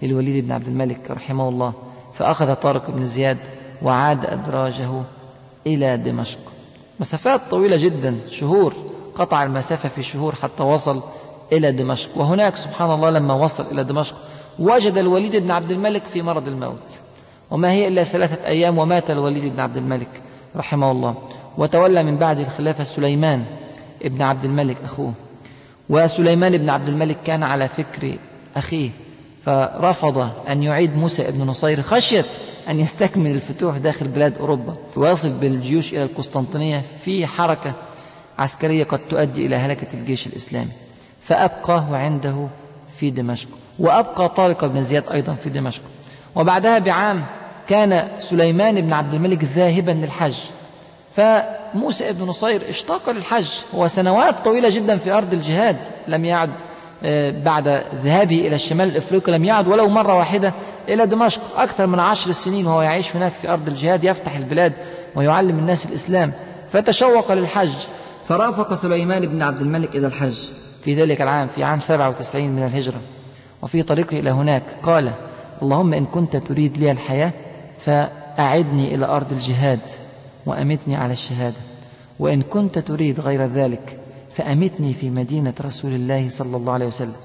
[0.02, 1.74] للوليد بن عبد الملك رحمه الله
[2.14, 3.38] فأخذ طارق بن زياد
[3.82, 4.90] وعاد أدراجه
[5.68, 6.40] إلى دمشق.
[7.00, 8.74] مسافات طويلة جدا شهور
[9.16, 11.02] قطع المسافة في شهور حتى وصل
[11.52, 14.16] إلى دمشق وهناك سبحان الله لما وصل إلى دمشق
[14.60, 17.00] وجد الوليد بن عبد الملك في مرض الموت
[17.52, 20.22] وما هي إلا ثلاثة أيام ومات الوليد بن عبد الملك
[20.56, 21.16] رحمه الله.
[21.58, 23.44] وتولى من بعد الخلافة سليمان
[24.04, 25.14] ابن عبد الملك أخوه.
[25.90, 28.18] وسليمان بن عبد الملك كان على فكر
[28.56, 28.90] أخيه
[29.46, 32.26] فرفض أن يعيد موسى بن نصير خشية
[32.70, 34.76] أن يستكمل الفتوح داخل بلاد أوروبا.
[34.96, 37.74] ويصل بالجيوش إلى القسطنطينية في حركة
[38.40, 40.72] عسكرية قد تؤدي إلى هلكة الجيش الإسلامي.
[41.22, 42.48] فأبقاه عنده
[42.98, 43.48] في دمشق
[43.80, 45.82] وأبقى طارق بن زياد أيضا في دمشق.
[46.36, 47.26] وبعدها بعام
[47.68, 50.36] كان سليمان بن عبد الملك ذاهبا للحج.
[51.12, 53.48] فموسى بن نصير اشتاق للحج.
[53.76, 56.50] هو سنوات طويلة جدا في أرض الجهاد لم يعد
[57.44, 60.54] بعد ذهابه إلى الشمال الإفريقي لم يعد ولو مرة واحدة
[60.90, 61.42] إلى دمشق.
[61.58, 64.74] أكثر من عشر سنين وهو يعيش هناك في أرض الجهاد يفتح البلاد
[65.16, 66.32] ويعلم الناس الإسلام.
[66.70, 67.74] فتشوق للحج.
[68.28, 70.38] فرافق سليمان بن عبد الملك إلى الحج.
[70.84, 73.02] في ذلك العام في عام 97 من الهجرة.
[73.62, 75.12] وفي طريقه إلى هناك قال
[75.62, 77.32] اللهم إن كنت تريد لي الحياة
[77.86, 79.80] فأعدني إلى أرض الجهاد.
[80.46, 81.58] وأمتني على الشهادة.
[82.20, 84.00] وإن كنت تريد غير ذلك
[84.32, 87.16] فأمتني في مدينة رسول الله صلى الله عليه وسلم.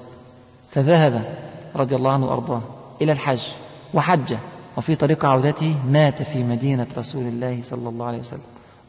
[0.71, 1.39] فذهب
[1.77, 2.63] رضي الله عنه وأرضاه
[3.03, 3.41] إلى الحج
[3.95, 4.35] وحج
[4.77, 8.41] وفي طريق عودته مات في مدينة رسول الله صلى الله عليه وسلم.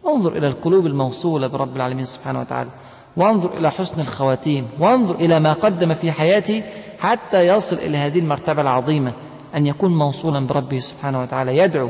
[0.07, 2.69] انظر إلى القلوب الموصولة برب العالمين سبحانه وتعالى.
[3.17, 4.67] وانظر إلى حسن الخواتيم.
[4.79, 6.63] وانظر إلى ما قدم في حياته
[6.99, 9.13] حتى يصل إلى هذه المرتبة العظيمة
[9.55, 11.89] أن يكون موصولا بربه سبحانه وتعالى يدعو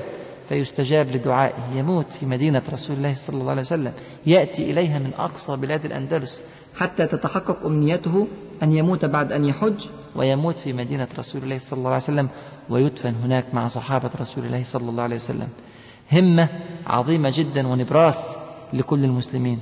[0.49, 1.75] فيستجاب لدعائه.
[1.75, 3.93] يموت في مدينة رسول الله صلى الله عليه وسلم.
[4.25, 6.45] يأتي إليها من أقصى بلاد الأندلس.
[6.77, 8.27] حتى تتحقق أمنيته
[8.63, 9.85] أن يموت بعد أن يحج.
[10.15, 12.29] ويموت في مدينة رسول الله صلى الله عليه وسلم.
[12.69, 15.47] ويدفن هناك مع صحابة رسول الله صلى الله عليه وسلم.
[16.11, 16.47] همة
[16.87, 18.35] عظيمة جدا ونبراس
[18.73, 19.59] لكل المسلمين.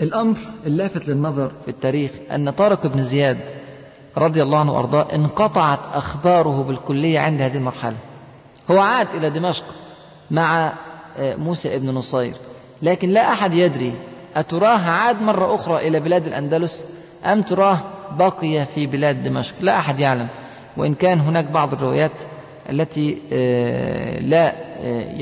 [0.00, 3.38] الأمر اللافت للنظر في التاريخ أن طارق بن زياد
[4.18, 7.96] رضي الله عنه وأرضاه انقطعت أخباره بالكلية عند هذه المرحلة.
[8.70, 9.64] هو عاد إلى دمشق.
[10.30, 10.72] مع
[11.18, 12.34] موسى ابن نصير.
[12.82, 13.94] لكن لا أحد يدري
[14.36, 16.84] أتراه عاد مرة أخرى إلى بلاد الأندلس؟
[17.24, 17.80] أم تراه
[18.18, 20.28] بقي في بلاد دمشق؟ لا أحد يعلم.
[20.76, 22.12] وإن كان هناك بعض الروايات
[22.70, 23.18] التي
[24.20, 24.52] لا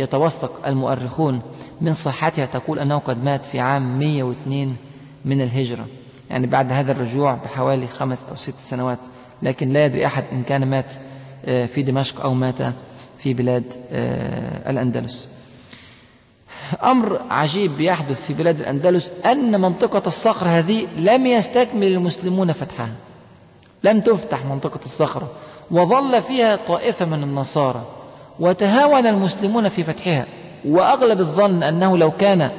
[0.00, 1.42] يتوثق المؤرخون
[1.80, 4.76] من صحتها تقول أنه قد مات في عام 102
[5.24, 5.86] من الهجرة.
[6.30, 8.98] يعني بعد هذا الرجوع بحوالي خمس أو ست سنوات.
[9.42, 10.92] لكن لا يدري أحد إن كان مات
[11.44, 12.54] في دمشق أو مات
[13.24, 13.64] في بلاد
[14.68, 15.28] الأندلس.
[16.82, 22.92] أمر عجيب يحدث في بلاد الأندلس أن منطقة الصخر هذه لم يستكمل المسلمون فتحها.
[23.84, 25.30] لم تفتح منطقة الصخرة
[25.70, 27.82] وظل فيها طائفة من النصارى
[28.40, 30.26] وتهاون المسلمون في فتحها.
[30.64, 32.50] وأغلب الظن أنه لو كان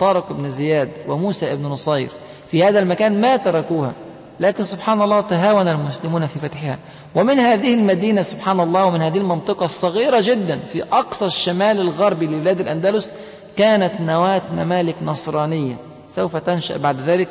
[0.00, 2.08] طارق بن زياد وموسى بن نصير
[2.50, 3.92] في هذا المكان ما تركوها.
[4.40, 6.78] لكن سبحان الله تهاون المسلمون في فتحها.
[7.14, 12.60] ومن هذه المدينة سبحان الله ومن هذه المنطقة الصغيرة جدا في أقصى الشمال الغربي لبلاد
[12.60, 13.12] الأندلس
[13.56, 15.74] كانت نواة ممالك نصرانية.
[16.10, 17.28] سوف تنشأ بعد ذلك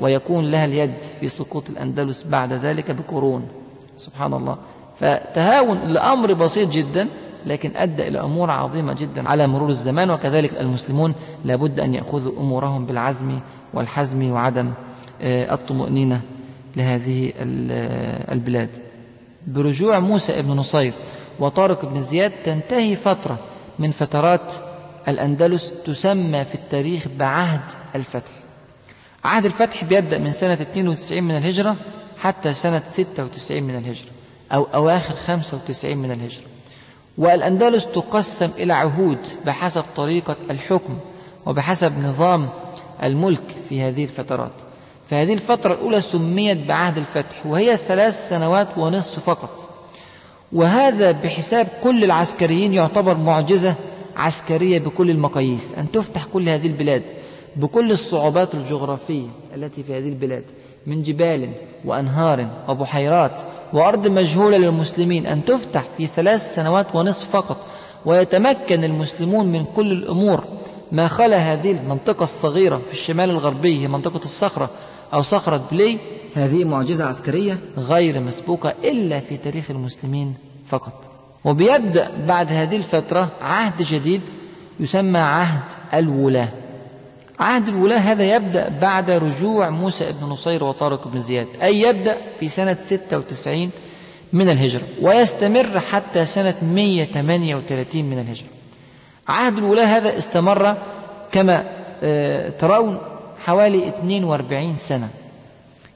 [0.00, 3.48] ويكون لها اليد في سقوط الأندلس بعد ذلك بقرون.
[3.98, 4.56] سبحان الله.
[5.00, 7.08] فتهاون لأمر بسيط جدا
[7.46, 11.14] لكن أدى إلى أمور عظيمة جدا على مرور الزمان وكذلك المسلمون
[11.44, 13.38] لابد أن يأخذوا أمورهم بالعزم
[13.74, 14.72] والحزم وعدم
[15.20, 16.20] آه، الطمأنينة.
[16.76, 17.32] لهذه
[18.32, 18.70] البلاد.
[19.46, 20.92] برجوع موسى ابن نصير
[21.38, 23.38] وطارق بن زياد تنتهي فترة
[23.78, 24.52] من فترات
[25.08, 27.60] الأندلس تسمى في التاريخ بعهد
[27.94, 28.32] الفتح.
[29.24, 31.76] عهد الفتح بيبدأ من سنة 92 من الهجرة
[32.18, 34.10] حتى سنة 96 من الهجرة
[34.52, 36.44] أو أواخر 95 من الهجرة.
[37.18, 40.98] والأندلس تقسم إلى عهود بحسب طريقة الحكم
[41.46, 42.48] وبحسب نظام
[43.02, 44.52] الملك في هذه الفترات.
[45.10, 49.68] فهذه الفترة الأولى سميت بعهد الفتح وهي ثلاث سنوات ونصف فقط.
[50.52, 53.74] وهذا بحساب كل العسكريين يعتبر معجزة
[54.16, 57.02] عسكرية بكل المقاييس أن تفتح كل هذه البلاد
[57.56, 60.44] بكل الصعوبات الجغرافية التي في هذه البلاد
[60.86, 61.50] من جبال
[61.84, 63.40] وأنهار وبحيرات
[63.72, 67.56] وأرض مجهولة للمسلمين أن تفتح في ثلاث سنوات ونصف فقط.
[68.06, 70.44] ويتمكن المسلمون من كل الأمور
[70.92, 74.70] ما خلا هذه المنطقة الصغيرة في الشمال الغربي منطقة الصخرة
[75.14, 75.98] أو صخرة بلي
[76.34, 80.34] هذه معجزة عسكرية غير مسبوقة إلا في تاريخ المسلمين
[80.66, 81.10] فقط.
[81.44, 84.20] وبيبدأ بعد هذه الفترة عهد جديد
[84.80, 85.62] يسمى عهد
[85.94, 86.48] الولاة.
[87.40, 92.48] عهد الولاة هذا يبدأ بعد رجوع موسى بن نصير وطارق بن زياد أي يبدأ في
[92.48, 93.70] سنة 96
[94.32, 98.48] من الهجرة ويستمر حتى سنة 138 من الهجرة.
[99.28, 100.76] عهد الولاة هذا استمر
[101.32, 101.64] كما
[102.02, 102.98] آه، ترون
[103.46, 105.08] حوالي 42 سنة.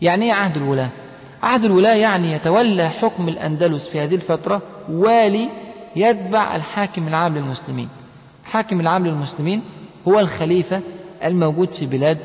[0.02, 0.88] يعني إيه عهد الولاة؟
[1.42, 5.48] عهد الولاة يعني يتولى حكم الأندلس في هذه الفترة والي
[5.96, 7.88] يتبع الحاكم العام للمسلمين.
[8.46, 9.62] الحاكم العام للمسلمين
[10.08, 10.80] هو الخليفة
[11.24, 12.18] الموجود في بلاد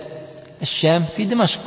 [0.62, 1.60] الشام في دمشق.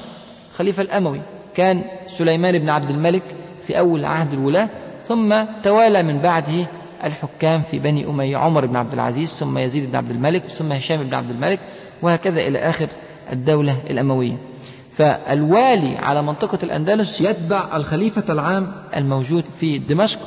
[0.53, 1.21] الخليفة الأموي
[1.55, 3.23] كان سليمان بن عبد الملك
[3.63, 4.69] في أول عهد الولاة
[5.07, 6.67] ثم توالى من بعده
[7.05, 11.03] الحكام في بني أمية عمر بن عبد العزيز ثم يزيد بن عبد الملك ثم هشام
[11.03, 11.59] بن عبد الملك
[12.03, 12.89] وهكذا إلى آخر
[13.33, 14.37] الدولة الأموية.
[14.93, 20.19] فالوالي على منطقة الأندلس يتبع الخليفة العام الموجود في دمشق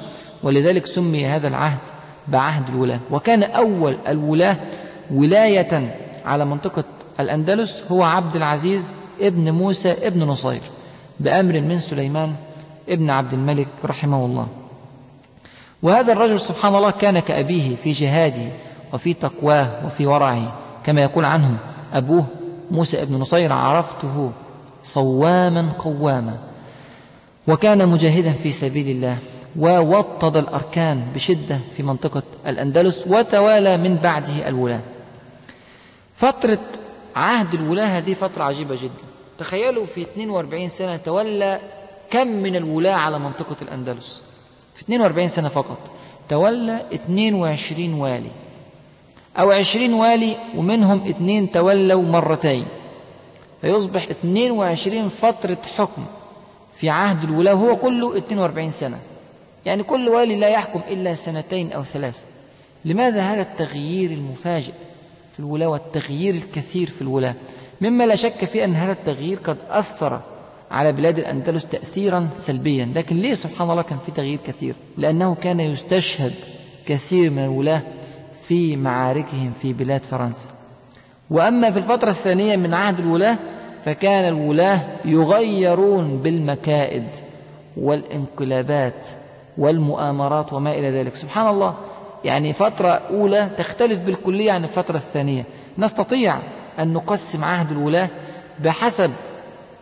[0.43, 1.79] ولذلك سمي هذا العهد
[2.27, 2.99] بعهد الولاة.
[3.11, 4.57] وكان أول الولاة
[5.13, 6.83] ولاية على منطقة
[7.19, 10.61] الأندلس هو عبد العزيز ابن موسى ابن نصير
[11.19, 12.35] بأمر من سليمان
[12.89, 14.47] ابن عبد الملك رحمه الله.
[15.83, 18.51] وهذا الرجل سبحان الله كان كأبيه في جهاده
[18.93, 20.53] وفي تقواه وفي ورعه
[20.85, 21.57] كما يقول عنه
[21.93, 22.25] أبوه
[22.71, 24.31] موسى ابن نصير عرفته
[24.83, 26.37] صواما قواما
[27.47, 29.17] وكان مجاهدا في سبيل الله
[29.59, 34.81] ووطد الأركان بشدة في منطقة الأندلس وتوالى من بعده الولاة.
[36.15, 36.59] فترة
[37.15, 39.03] عهد الولاة هذه فترة عجيبة جدا.
[39.37, 41.61] تخيلوا في 42 سنة تولى
[42.09, 44.21] كم من الولاة على منطقة الأندلس؟
[44.73, 45.77] في 42 سنة فقط.
[46.29, 48.31] تولى 22 والي.
[49.37, 52.65] أو 20 والي ومنهم اثنين تولوا مرتين.
[53.61, 56.05] فيصبح 22 فترة حكم
[56.75, 58.97] في عهد الولاة وهو كله 42 سنة.
[59.65, 62.19] يعني كل والي لا يحكم إلا سنتين أو ثلاث.
[62.85, 64.73] لماذا هذا التغيير المفاجئ
[65.33, 67.35] في الولاة والتغيير الكثير في الولاة؟
[67.81, 70.21] مما لا شك في أن هذا التغيير قد أثر
[70.71, 72.91] على بلاد الأندلس تأثيرا سلبيا.
[72.95, 76.33] لكن ليه سبحان الله كان في تغيير كثير؟ لأنه كان يستشهد
[76.85, 77.81] كثير من الولاة
[78.51, 80.47] في معاركهم في بلاد فرنسا.
[81.29, 83.37] وأما في الفترة الثانية من عهد الولاة
[83.85, 87.07] فكان الولاة يغيرون بالمكائد
[87.77, 89.07] والانقلابات
[89.57, 91.15] والمؤامرات وما إلى ذلك.
[91.15, 91.75] سبحان الله
[92.23, 95.43] يعني فترة أولى تختلف بالكلية عن الفترة الثانية.
[95.77, 96.35] نستطيع
[96.79, 98.09] أن نقسم عهد الولاة
[98.59, 99.11] بحسب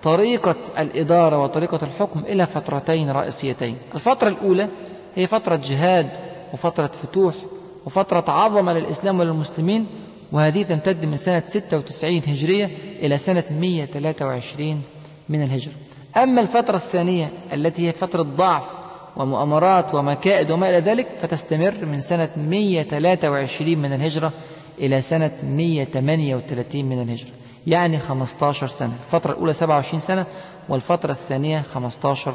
[0.03, 3.75] طريقة الإدارة وطريقة الحكم إلى فترتين رئيسيتين.
[3.95, 4.67] الفترة الأولى
[5.15, 6.10] هي فترة جهاد
[6.53, 7.36] وفترة فتوح
[7.85, 9.87] وفترة عظمة للإسلام وللمسلمين
[10.31, 14.81] وهذه تمتد من سنة 96 هجرية إلى سنة 123
[15.29, 15.73] من الهجرة.
[16.17, 18.71] أما الفترة الثانية التي هي فترة ضعف
[19.17, 24.33] ومؤامرات ومكائد وما إلى ذلك فتستمر من سنة 123 من الهجرة
[24.79, 27.31] إلى سنة 138 من الهجرة.
[27.67, 28.93] يعني 15 سنة.
[29.05, 30.25] الفترة الأولى 27 سنة
[30.69, 32.33] والفترة الثانية 15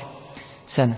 [0.67, 0.95] سنة.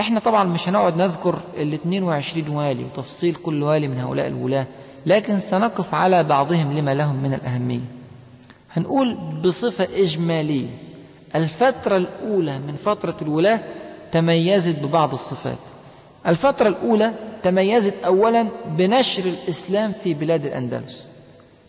[0.00, 4.66] إحنا طبعا مش هنقعد نذكر ال 22 والي وتفصيل كل والي من هؤلاء الولاة
[5.06, 7.80] لكن سنقف على بعضهم لما لهم من الأهمية.
[8.72, 10.66] هنقول بصفة إجمالية
[11.34, 13.60] الفترة الأولى من فترة الولاة
[14.12, 15.58] تميزت ببعض الصفات.
[16.26, 21.10] الفترة الأولى تميزت أولا بنشر الإسلام في بلاد الأندلس.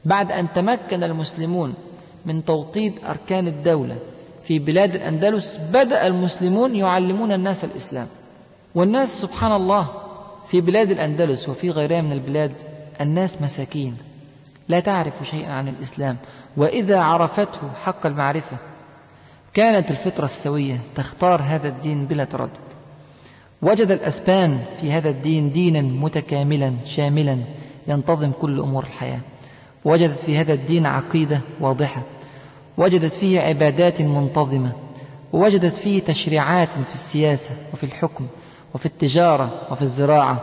[0.05, 1.73] بعد أن تمكن المسلمون
[2.25, 3.97] من توطيد أركان الدولة
[4.49, 8.07] في بلاد الأندلس بدأ المسلمون يعلمون الناس الإسلام.
[8.75, 9.88] والناس سبحان الله
[10.47, 12.51] في بلاد الأندلس وفي غيرها من البلاد
[13.01, 13.97] الناس مساكين.
[14.69, 16.17] لا تعرف شيئا عن الإسلام.
[16.57, 18.57] وإذا عرفته حق المعرفة
[19.53, 22.49] كانت الفطرة السوية تختار هذا الدين بلا تردد.
[23.62, 27.38] وجد الأسبان في هذا الدين دينا متكاملا شاملا
[27.88, 29.21] ينتظم كل أمور الحياة.
[29.85, 32.03] وجدت في هذا الدين عقيدة واضحة.
[32.77, 34.71] وجدت فيه عبادات منتظمة
[35.34, 38.27] ووجدت فيه تشريعات في السياسة وفي الحكم
[38.73, 40.41] وفي التجارة وفي الزراعة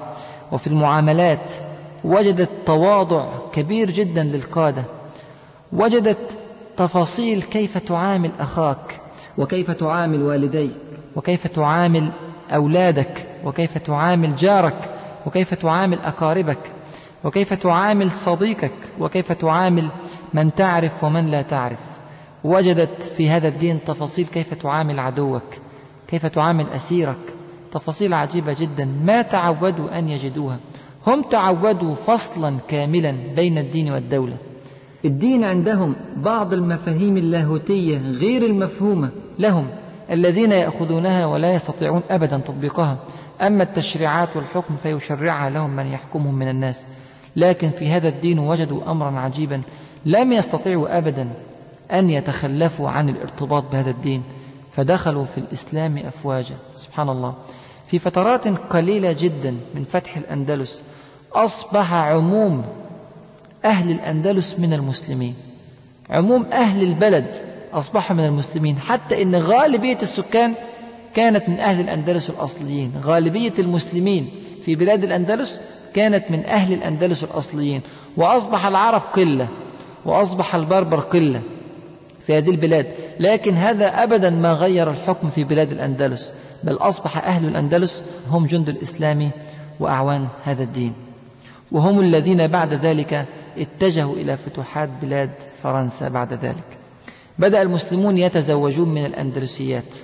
[0.53, 1.53] وفي المعاملات.
[2.05, 4.85] وجدت تواضع كبير جدا للقادة.
[5.73, 6.39] وجدت
[6.77, 9.01] تفاصيل كيف تعامل أخاك.
[9.39, 10.71] وكيف تعامل والديك.
[11.17, 12.11] وكيف تعامل
[12.55, 13.27] أولادك.
[13.45, 14.91] وكيف تعامل جارك.
[15.27, 16.73] وكيف تعامل أقاربك.
[17.25, 18.73] وكيف تعامل صديقك.
[19.01, 19.89] وكيف تعامل
[20.35, 21.96] من تعرف ومن لا تعرف.
[22.47, 25.43] وجدت في هذا الدين تفاصيل كيف تعامل عدوك
[26.09, 27.17] كيف تعامل أسيرك.
[27.73, 28.85] تفاصيل عجيبة جدا.
[28.85, 30.59] ما تعودوا أن يجدوها.
[31.07, 34.37] هم تعودوا فصلا كاملا بين الدين والدولة.
[35.05, 39.67] الدين عندهم بعض المفاهيم اللاهوتية غير المفهومة لهم.
[40.11, 42.99] الذين يأخذونها ولا يستطيعون أبدا تطبيقها.
[43.41, 46.85] أما التشريعات والحكم فيشرعها لهم من يحكمهم من الناس.
[47.37, 49.63] لكن في هذا الدين وجدوا أمرا عجيبا.
[50.07, 51.29] لم يستطيعوا أبدا
[51.93, 54.23] أن يتخلفوا عن الارتباط بهذا الدين
[54.71, 56.57] فدخلوا في الإسلام أفواجا.
[56.77, 57.35] سبحان الله.
[57.87, 60.83] في فترات قليلة جدا من فتح الأندلس
[61.33, 62.65] أصبح عموم
[63.65, 65.35] أهل الأندلس من المسلمين.
[66.11, 67.37] عموم أهل البلد
[67.73, 70.55] أصبحوا من المسلمين حتى إن غالبية السكان
[71.15, 72.93] كانت من أهل الأندلس الأصليين.
[73.03, 74.31] غالبية المسلمين
[74.65, 75.61] في بلاد الأندلس
[75.95, 77.81] كانت من أهل الأندلس الأصليين.
[78.17, 79.49] وأصبح العرب قلة
[80.05, 81.43] وأصبح البربر قلة.
[82.27, 82.87] في هذه البلاد
[83.21, 88.69] لكن هذا أبدا ما غير الحكم في بلاد الأندلس بل أصبح أهل الأندلس هم جند
[88.69, 89.31] الإسلام
[89.81, 90.93] وأعوان هذا الدين.
[91.73, 93.27] وهم الذين بعد ذلك
[93.59, 95.31] اتجهوا إلى فتوحات بلاد
[95.63, 96.65] فرنسا بعد ذلك.
[97.39, 99.97] بدأ المسلمون يتزوجون من الأندلسيات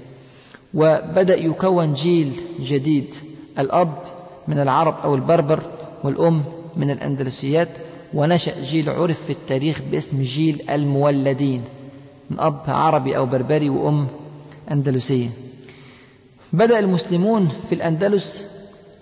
[0.75, 3.15] وبدأ يكون جيل جديد
[3.59, 3.95] الأب
[4.49, 5.63] من العرب أو البربر
[6.05, 6.45] والأم
[6.77, 7.69] من الأندلسيات
[8.15, 11.63] ونشأ جيل عرف في التاريخ باسم جيل المولدين.
[12.31, 14.09] من أب عربي أو بربري وأم
[14.71, 15.29] أندلسية.
[16.53, 18.45] بدأ المسلمون في الأندلس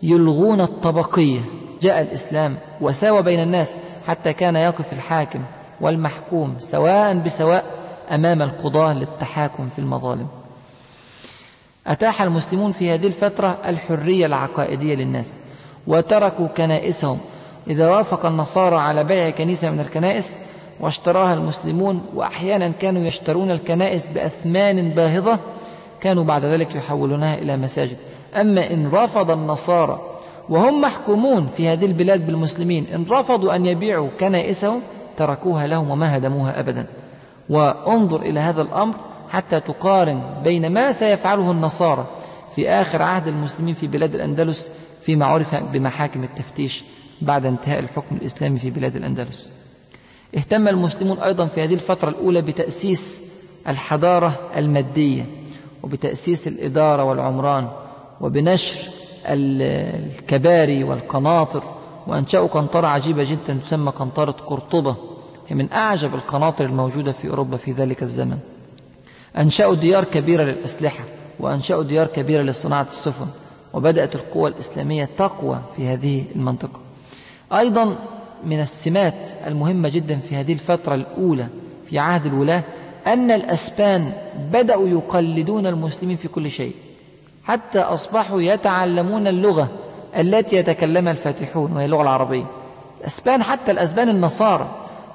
[0.03, 1.41] يلغون الطبقية.
[1.83, 5.43] جاء الإسلام وساوى بين الناس حتى كان يقف الحاكم
[5.81, 7.65] والمحكوم سواء بسواء
[8.11, 10.27] أمام القضاة للتحاكم في المظالم.
[11.87, 15.33] أتاح المسلمون في هذه الفترة الحرية العقائدية للناس
[15.87, 17.19] وتركوا كنائسهم.
[17.67, 20.37] إذا وافق النصارى على بيع كنيسة من الكنائس
[20.81, 25.39] واشتراها المسلمون وأحيانا كانوا يشترون الكنائس بأثمان باهظة
[26.01, 27.97] كانوا بعد ذلك يحولونها إلى مساجد.
[28.35, 30.01] أما إن رفض النصارى
[30.49, 34.81] وهم محكومون في هذه البلاد بالمسلمين إن رفضوا أن يبيعوا كنائسهم
[35.17, 36.87] تركوها لهم وما هدموها أبدا.
[37.49, 38.95] وانظر إلى هذا الأمر
[39.31, 42.07] حتى تقارن بين ما سيفعله النصارى
[42.57, 46.85] في آخر عهد المسلمين في بلاد الأندلس فيما عرف بمحاكم التفتيش
[47.23, 49.51] بعد انتهاء الحكم الإسلامي في بلاد الأندلس.
[50.37, 53.23] اهتم المسلمون أيضا في هذه الفترة الأولى بتأسيس
[53.69, 55.27] الحضارة المادية
[55.83, 57.69] وبتأسيس الإدارة والعمران
[58.21, 58.81] وبنشر
[59.27, 61.63] الكباري والقناطر.
[62.07, 64.97] وأنشأوا قنطرة عجيبة جدا تسمى قنطرة قرطبة.
[65.49, 68.39] هي من أعجب القناطر الموجودة في أوروبا في ذلك الزمن.
[69.39, 71.05] أنشأوا ديار كبيرة للأسلحة
[71.41, 73.27] وأنشأوا ديار كبيرة لصناعة السفن
[73.75, 76.81] وبدأت القوى الإسلامية تقوى في هذه المنطقة.
[77.53, 77.97] أيضا
[78.45, 81.47] من السمات المهمة جدا في هذه الفترة الأولى
[81.87, 82.63] في عهد الولاة
[83.07, 84.13] أن الأسبان
[84.53, 86.75] بدأوا يقلدون المسلمين في كل شيء.
[87.45, 89.69] حتى أصبحوا يتعلمون اللغة
[90.19, 92.45] التي يتكلمها الفاتحون وهي اللغة العربية.
[93.01, 94.69] الأسبان حتى الأسبان النصارى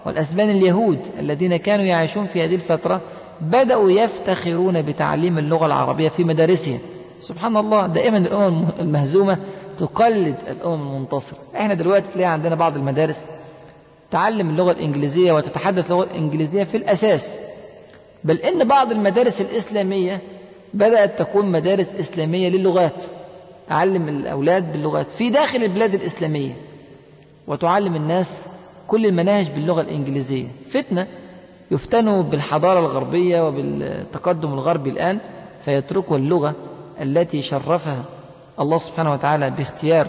[0.06, 3.02] والأسبان اليهود الذين كانوا يعيشون في هذه الفترة
[3.41, 6.80] بدأوا يفتخرون بتعليم اللغة العربية في مدارسهم.
[7.20, 9.38] سبحان الله دائما الأمم المهزومة
[9.78, 13.26] تقلد الأمم المنتصرة إحنا دلوقتي تلاقي عندنا بعض المدارس
[14.11, 17.38] تعلم اللغة الإنجليزية وتتحدث اللغة الإنجليزية في الأساس.
[18.23, 20.19] بل إن بعض المدارس الإسلامية
[20.73, 23.03] بدأت تكون مدارس إسلامية للغات
[23.69, 26.51] تعلم الأولاد باللغات في داخل البلاد الإسلامية
[27.47, 28.41] وتعلم الناس
[28.88, 30.47] كل المناهج باللغة الإنجليزية.
[30.69, 31.07] فتنة
[31.71, 35.19] يفتنوا بالحضارة الغربية وبالتقدم الغربي الآن
[35.65, 36.53] فيتركوا اللغة
[37.01, 38.03] التي شرفها
[38.60, 40.08] الله سبحانه وتعالى باختيار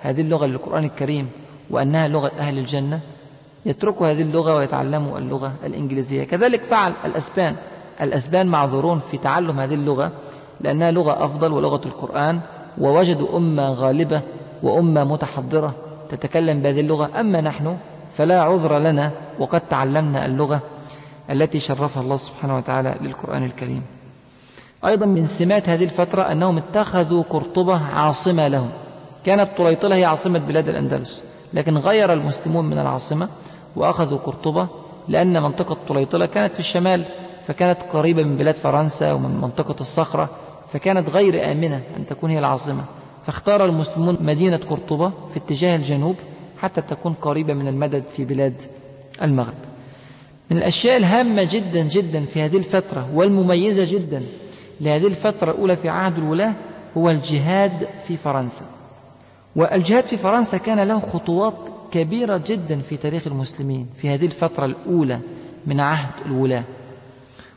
[0.00, 1.30] هذه اللغة للقرآن الكريم
[1.70, 3.00] وأنها لغة أهل الجنة
[3.66, 6.24] يتركوا هذه اللغة ويتعلموا اللغة الإنجليزية.
[6.24, 7.56] كذلك فعل الأسبان.
[8.00, 10.12] الأسبان معذورون في تعلم هذه اللغة
[10.60, 12.40] لأنها لغة أفضل ولغة القرآن
[12.78, 14.22] ووجدوا أمة غالبة
[14.62, 15.74] وأمة متحضرة
[16.08, 17.20] تتكلم بهذه اللغة.
[17.20, 17.76] أما نحن
[18.12, 20.60] فلا عذر لنا وقد تعلمنا اللغة
[21.30, 23.95] التي شرفها الله سبحانه وتعالى للقرآن الكريم.
[24.84, 28.68] أيضا من سمات هذه الفترة أنهم اتخذوا قرطبة عاصمة لهم.
[29.24, 31.22] كانت طليطلة هي عاصمة بلاد الأندلس
[31.54, 33.28] لكن غير المسلمون من العاصمة
[33.76, 34.68] وأخذوا قرطبة
[35.08, 37.04] لأن منطقة طليطلة كانت في الشمال
[37.46, 40.30] فكانت قريبة من بلاد فرنسا ومن منطقة الصخرة
[40.72, 42.84] فكانت غير آمنة أن تكون هي العاصمة.
[43.26, 46.16] فاختار المسلمون مدينة قرطبة في اتجاه الجنوب
[46.58, 48.54] حتى تكون قريبة من المدد في بلاد
[49.22, 49.54] المغرب.
[50.50, 54.22] من الأشياء الهامة جدا جدا في هذه الفترة والمميزة جدا
[54.80, 56.54] لهذه الفترة الأولى في عهد الولاة
[56.96, 58.64] هو الجهاد في فرنسا.
[59.56, 61.54] والجهاد في فرنسا كان له خطوات
[61.92, 65.20] كبيرة جدا في تاريخ المسلمين في هذه الفترة الأولى
[65.66, 66.64] من عهد الولاة.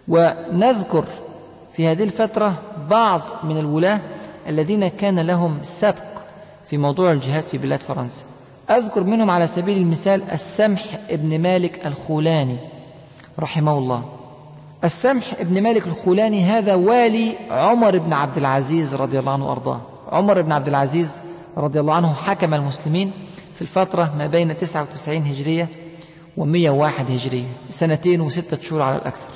[0.08, 1.06] ونذكر
[1.74, 2.54] في هذه الفترة
[2.90, 4.02] بعض من الولاة
[4.48, 6.10] الذين كان لهم سبق
[6.66, 8.24] في موضوع الجهاد في بلاد فرنسا.
[8.70, 12.58] أذكر منهم على سبيل المثال السمح ابن مالك الخولاني
[13.40, 14.19] رحمه الله.
[14.84, 19.82] السمح ابن مالك الخولاني هذا والي عمر بن عبد العزيز رضي الله عنه وأرضاه.
[20.12, 21.22] عمر بن عبد العزيز
[21.58, 23.12] رضي الله عنه حكم المسلمين
[23.56, 25.68] في الفترة ما بين 99 هجرية
[26.38, 29.30] و101 هجرية سنتين وستة شهور على الأكثر.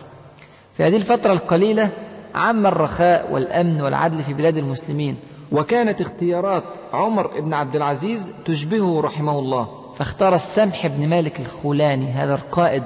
[0.78, 1.90] في هذه الفترة القليلة
[2.36, 5.18] عم الرخاء والأمن والعدل في بلاد المسلمين
[5.52, 6.64] وكانت اختيارات
[6.94, 9.68] عمر بن عبد العزيز تشبهه رحمه الله.
[9.98, 12.84] فاختار السمح بن مالك الخولاني هذا القائد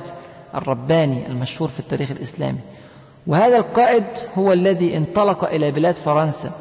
[0.56, 2.60] الرباني المشهور في التاريخ الإسلامي.
[3.28, 4.04] وهذا القائد
[4.38, 6.52] هو الذي انطلق إلى بلاد فرنسا.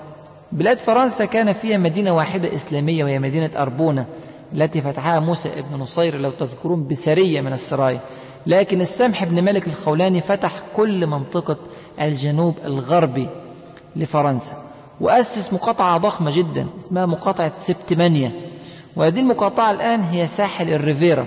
[0.53, 4.07] بلاد فرنسا كان فيها مدينة واحدة إسلامية وهي مدينة أربونة
[4.53, 8.01] التي فتحها موسى بن نصير لو تذكرون بسرية من السرايا.
[8.47, 11.57] لكن السمح بن مالك الخولاني فتح كل منطقة
[12.01, 13.29] الجنوب الغربي
[13.97, 14.53] لفرنسا.
[15.01, 18.33] وأسس مقاطعة ضخمة جدا اسمها مقاطعة سبتمانيا
[18.97, 21.27] وهذه المقاطعة الآن هي ساحل الريفيرا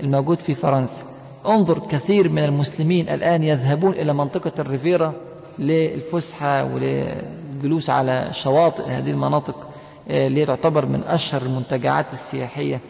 [0.00, 1.04] الموجود في فرنسا.
[1.46, 5.12] انظر كثير من المسلمين الآن يذهبون إلى منطقة الريفيرا
[5.58, 9.68] للفسحة وللجلوس على شواطئ هذه المناطق
[10.08, 12.80] آه، اللي تعتبر من أشهر المنتجعات السياحية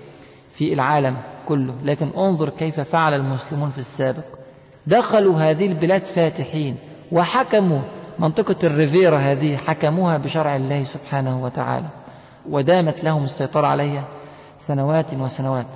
[0.54, 1.16] في العالم
[1.48, 1.74] كله.
[1.84, 4.24] لكن انظر كيف فعل المسلمون في السابق.
[4.86, 6.76] دخلوا هذه البلاد فاتحين
[7.12, 7.80] وحكموا.
[8.18, 11.86] منطقة الريفيرا هذه حكموها بشرع الله سبحانه وتعالى
[12.50, 14.04] ودامت لهم السيطرة عليها
[14.60, 15.66] سنوات وسنوات.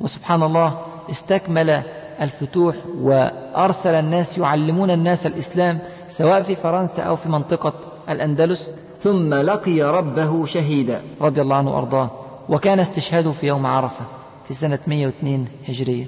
[0.00, 0.78] وسبحان الله
[1.10, 1.82] استكمل
[2.20, 7.72] الفتوح وأرسل الناس يعلمون الناس الإسلام سواء في فرنسا أو في منطقة
[8.08, 8.74] الأندلس.
[9.02, 11.02] ثم لقي ربه شهيدا.
[11.20, 12.10] رضي الله عنه وأرضاه.
[12.48, 14.04] وكان استشهاده في يوم عرفة
[14.48, 16.06] في سنة 102 هجرية.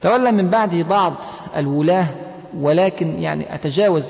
[0.00, 1.14] تولى من بعده بعض
[1.56, 2.06] الولاة
[2.58, 4.04] ولكن يعني أتجاوز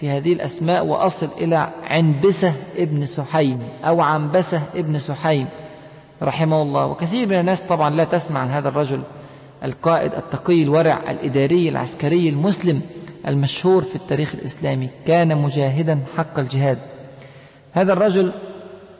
[0.00, 5.46] في هذه الأسماء وأصل إلى عنبسة ابن سحيم أو عنبسة ابن سحيم
[6.22, 6.86] رحمه الله.
[6.86, 9.00] وكثير من الناس طبعا لا تسمع عن هذا الرجل.
[9.64, 12.82] القائد التقي الورع الإداري العسكري المسلم
[13.28, 16.78] المشهور في التاريخ الإسلامي كان مجاهدا حق الجهاد.
[17.72, 18.32] هذا الرجل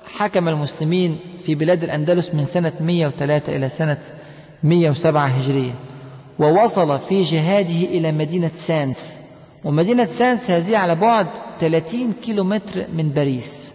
[0.05, 3.99] حكم المسلمين في بلاد الأندلس من سنة 103 إلى سنة
[4.63, 5.73] 107 هجرية
[6.39, 9.21] ووصل في جهاده إلى مدينة سانس.
[9.65, 11.27] ومدينة سانس هذه على بعد
[11.61, 13.75] 30 كيلومتر من باريس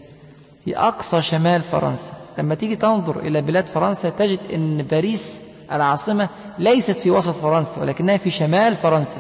[0.66, 2.12] في أقصى شمال فرنسا.
[2.38, 5.40] لما تيجي تنظر إلى بلاد فرنسا تجد أن باريس
[5.74, 9.18] العاصمة ليست في وسط فرنسا ولكنها في شمال فرنسا.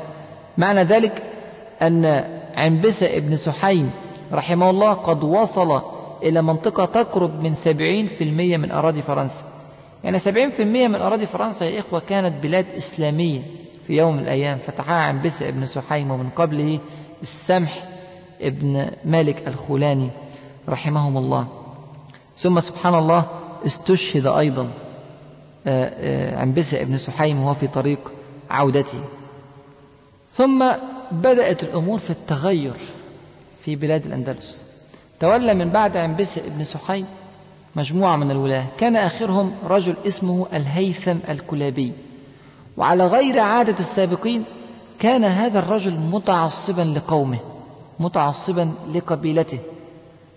[0.57, 1.23] معنى ذلك
[1.81, 2.05] أن
[2.55, 3.91] عنبسة ابن سحيم
[4.33, 5.81] رحمه الله قد وصل
[6.23, 9.43] إلى منطقة تقرب من سبعين في المية من أراضي فرنسا.
[10.03, 13.39] يعني سبعين في المية من أراضي فرنسا يا إخوة كانت بلاد إسلامية
[13.87, 16.79] في يوم من الأيام فتحها عنبسة ابن سحيم ومن قبله
[17.21, 17.73] السمح
[18.41, 20.09] ابن مالك الخولاني
[20.69, 21.47] رحمهم الله.
[22.37, 23.25] ثم سبحان الله
[23.65, 24.67] استشهد أيضا.
[26.37, 28.11] عنبسة ابن سحيم وهو في طريق
[28.49, 28.99] عودته.
[30.31, 30.65] ثم
[31.11, 32.73] بدأت الأمور في التغير
[33.65, 34.63] في بلاد الأندلس.
[35.19, 37.05] تولى من بعد عنبسة ابن سحيم
[37.75, 38.65] مجموعة من الولاة.
[38.77, 41.91] كان آخرهم رجل اسمه الهيثم الكلابي.
[42.77, 44.43] وعلى غير عادة السابقين
[44.99, 47.39] كان هذا الرجل متعصبا لقومه
[47.99, 49.59] متعصبا لقبيلته.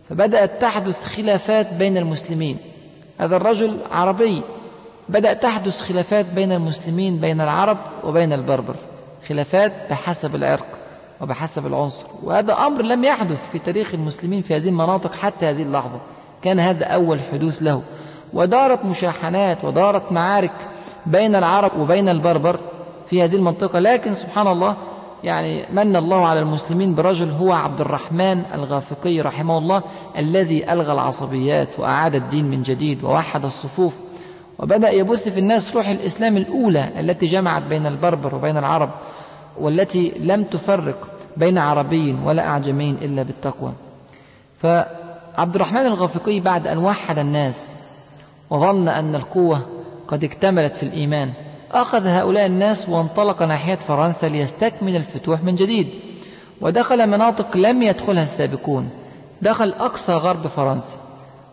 [0.09, 2.59] فبدأت تحدث خلافات بين المسلمين.
[3.19, 4.43] هذا الرجل عربي
[5.09, 8.75] بدأ تحدث خلافات بين المسلمين بين العرب وبين البربر.
[9.29, 10.67] خلافات بحسب العرق
[11.21, 12.07] وبحسب العنصر.
[12.23, 16.01] وهذا أمر لم يحدث في تاريخ المسلمين في هذه المناطق حتى هذه اللحظة.
[16.43, 17.83] كان هذا أول حدوث له.
[18.33, 20.53] ودارت مشاحنات ودارت معارك
[21.07, 22.61] بين العرب وبين البربر
[23.07, 23.79] في هذه المنطقة.
[23.79, 24.77] لكن سبحان الله
[25.25, 29.83] يعني من الله على المسلمين برجل هو عبد الرحمن الغافقي رحمه الله
[30.19, 33.95] الذي ألغى العصبيات وأعاد الدين من جديد ووحد الصفوف.
[34.59, 38.91] وبدأ يبث في الناس روح الإسلام الأولى التي جمعت بين البربر وبين العرب
[39.61, 43.73] والتي لم تفرق بين عربي ولا أعجمي إلا بالتقوى.
[44.63, 47.73] فعبد الرحمن الغافقي بعد أن وحد الناس
[48.51, 49.67] وظن أن القوة
[50.09, 51.33] قد اكتملت في الإيمان
[51.73, 55.89] أخذ هؤلاء الناس وانطلق ناحية فرنسا ليستكمل الفتوح من جديد.
[56.61, 58.91] ودخل مناطق لم يدخلها السابقون
[59.43, 60.97] دخل أقصى غرب فرنسا.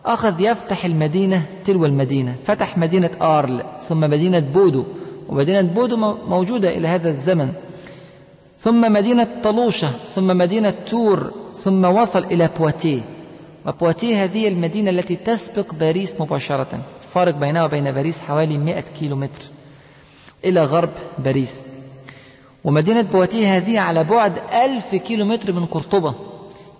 [0.05, 2.35] أخذ يفتح المدينة تلو المدينة.
[2.43, 4.83] فتح مدينة آرل ثم مدينة بودو.
[5.29, 5.97] ومدينة بودو
[6.27, 7.53] موجودة إلى هذا الزمن.
[8.59, 12.99] ثم مدينة طلوشة ثم مدينة تور ثم وصل إلى بواتيه.
[13.65, 16.81] وبواتيه هذه المدينة التي تسبق باريس مباشرة.
[17.03, 19.43] الفارق بينها وبين باريس حوالي 100 كيلو متر
[20.45, 20.89] إلى غرب
[21.19, 21.65] باريس.
[22.63, 26.13] ومدينة بواتيه هذه على بعد ألف كيلو متر من قرطبة.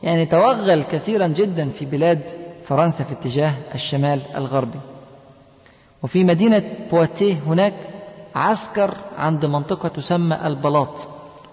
[0.03, 2.21] يعني توغل كثيرا جدا في بلاد
[2.65, 4.79] فرنسا في اتجاه الشمال الغربي.
[6.03, 7.73] وفي مدينة بواتيه هناك
[8.35, 11.07] عسكر عند منطقة تسمى البلاط.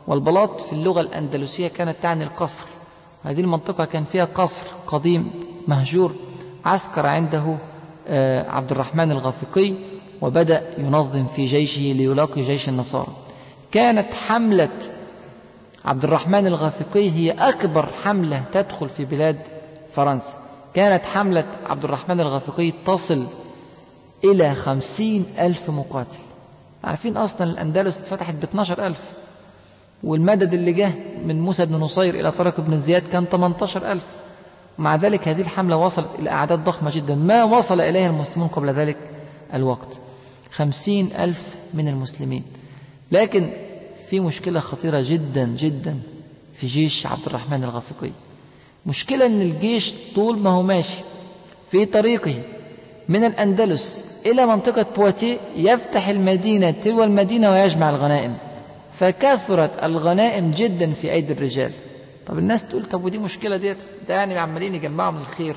[0.06, 2.66] والبلاط في اللغة الأندلسية كانت تعني القصر.
[3.24, 5.30] هذه المنطقة كان فيها قصر قديم
[5.68, 6.14] مهجور.
[6.64, 7.56] عسكر عنده
[8.08, 9.74] آه، عبد الرحمن الغافقي
[10.20, 13.12] وبدأ ينظم في جيشه ليلاقي جيش النصارى.
[13.72, 14.68] كانت حملة
[15.84, 19.38] عبد الرحمن الغافقي هي أكبر حملة تدخل في بلاد
[19.92, 20.34] فرنسا.
[20.74, 23.26] كانت حملة عبد الرحمن الغافقي تصل
[24.24, 26.18] إلى خمسين ألف مقاتل.
[26.84, 29.12] عارفين أصلا الأندلس اتفتحت ب 12 ألف
[30.02, 30.92] والمدد اللي جه
[31.24, 34.04] من موسى بن نصير إلى طارق بن زياد كان 18 ألف.
[34.78, 37.14] مع ذلك هذه الحملة وصلت إلى أعداد ضخمة جدا.
[37.14, 38.96] ما وصل إليها المسلمون قبل ذلك؟
[39.54, 39.98] الوقت.
[40.50, 42.44] خمسين ألف من المسلمين.
[43.12, 43.50] لكن
[44.10, 46.00] في مشكلة خطيرة جدا جدا
[46.54, 48.10] في جيش عبد الرحمن الغافقي.
[48.86, 50.98] مشكلة أن الجيش طول ما هو ماشي
[51.70, 52.34] في طريقه
[53.08, 58.36] من الأندلس إلى منطقة بواتي يفتح المدينة تلو المدينة ويجمع الغنائم.
[58.98, 61.70] فكثرت الغنائم جدا في أيدي الرجال.
[62.26, 63.76] طب الناس تقول طب ودي مشكلة ديت؟
[64.08, 65.56] ده يعني عمالين يجمعوا من الخير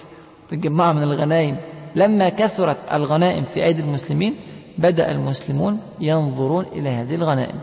[0.52, 1.58] ويجمعوا من الغنائم.
[1.96, 4.36] لما كثرت الغنائم في أيدي المسلمين
[4.78, 7.60] بدأ المسلمون ينظرون إلى هذه الغنائم.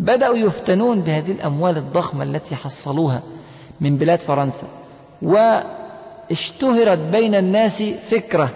[0.00, 3.22] بدأوا يفتنون بهذه الأموال الضخمة التي حصلوها.
[3.80, 4.66] من بلاد فرنسا.
[5.22, 8.50] واشتهرت بين الناس فكرة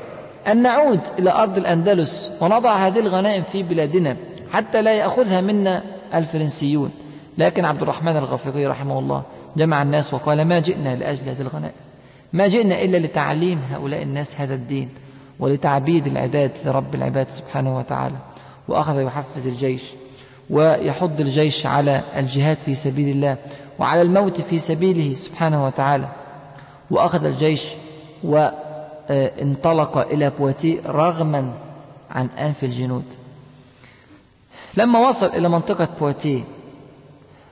[0.46, 4.16] أن نعود إلى أرض الأندلس ونضع هذه الغنائم في بلادنا
[4.52, 5.82] حتى لا يأخذها منا
[6.14, 6.92] الفرنسيون.
[7.38, 9.22] لكن عبد الرحمن الغفيري رحمه الله
[9.56, 11.74] جمع الناس وقال ما جئنا لأجل هذه الغنائم.
[12.32, 14.88] ما جئنا إلا لتعليم هؤلاء الناس هذا الدين
[15.38, 18.16] ولتعبيد العباد لرب العباد سبحانه وتعالى.
[18.68, 19.82] وأخذ يحفز الجيش
[20.50, 23.36] ويحض الجيش على الجهاد في سبيل الله
[23.78, 26.08] وعلى الموت في سبيله سبحانه وتعالى.
[26.90, 27.64] وأخذ الجيش
[28.22, 31.52] وانطلق إلى بواتي رغما
[32.10, 33.04] عن أنف الجنود.
[34.76, 36.44] لما وصل إلى منطقة بواتي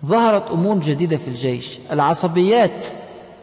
[0.07, 1.79] ظهرت أمور جديدة في الجيش.
[1.91, 2.87] العصبيات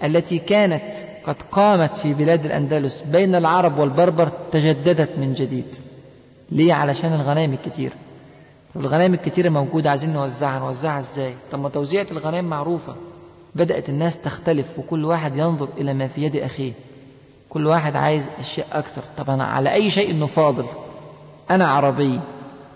[0.03, 0.93] التي كانت
[1.23, 5.75] قد قامت في بلاد الأندلس بين العرب والبربر تجددت من جديد.
[6.51, 7.93] ليه؟ علشان الغنائم الكتير.
[8.75, 12.95] الغنائم الكتيرة موجودة عايزين نوزعها نوزعها إزاي؟ طب ما توزيعة الغنائم معروفة.
[13.55, 16.73] بدأت الناس تختلف وكل واحد ينظر إلى ما في يد أخيه.
[17.49, 19.01] كل واحد عايز أشياء أكثر.
[19.17, 20.65] طب أنا على أي شيء نفاضل
[21.51, 22.19] أنا عربي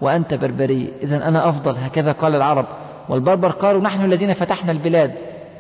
[0.02, 0.94] وأنت بربري.
[1.02, 1.76] إذا أنا أفضل.
[1.78, 2.66] هكذا قال العرب.
[3.10, 5.14] والبربر قالوا نحن الذين فتحنا البلاد.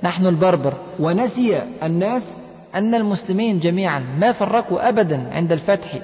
[0.03, 0.73] نحن البربر.
[0.99, 2.37] ونسي الناس
[2.75, 5.99] أن المسلمين جميعا ما فرقوا أبدا عند الفتح.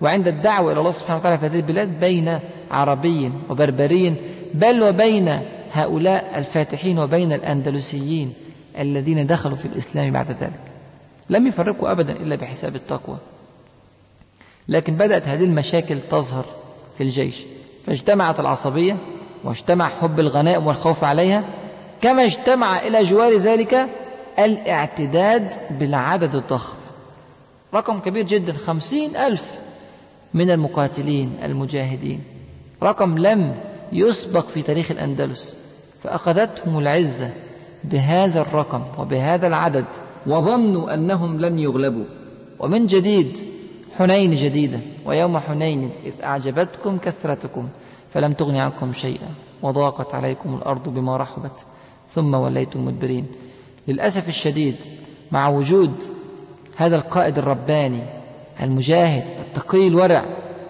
[0.00, 2.38] وعند الدعوة إلى الله سبحانه وتعالى في هذه البلاد بين
[2.70, 4.16] عربي وبربري
[4.54, 5.40] بل وبين
[5.72, 8.34] هؤلاء الفاتحين وبين الأندلسيين
[8.78, 10.60] الذين دخلوا في الإسلام بعد ذلك.
[11.30, 13.16] لم يفرقوا أبدا إلا بحساب التقوى.
[14.68, 16.44] لكن بدأت هذه المشاكل تظهر
[16.98, 17.42] في الجيش.
[17.86, 18.96] فاجتمعت العصبية
[19.44, 21.44] واجتمع حب الغنائم والخوف عليها
[22.00, 23.86] كما اجتمع إلى جوار ذلك
[24.38, 26.76] الاعتداد بالعدد الضخم.
[27.74, 29.63] رقم كبير جدا خمسين ألف
[30.34, 32.20] من المقاتلين المجاهدين.
[32.82, 33.54] رقم لم
[33.92, 35.56] يسبق في تاريخ الأندلس
[36.02, 37.30] فأخذتهم العزة
[37.84, 39.84] بهذا الرقم وبهذا العدد
[40.26, 42.04] وظنوا أنهم لن يغلبوا.
[42.58, 43.38] ومن جديد
[43.98, 47.68] حنين جديدة ويوم حنين إذ أعجبتكم كثرتكم
[48.10, 49.28] فلم تغن عنكم شيئا
[49.62, 51.64] وضاقت عليكم الأرض بما رحبت
[52.10, 53.26] ثم وليتم مدبرين.
[53.88, 54.74] للأسف الشديد
[55.32, 55.92] مع وجود
[56.76, 58.02] هذا القائد الرباني
[58.62, 60.24] المجاهد التقي الورع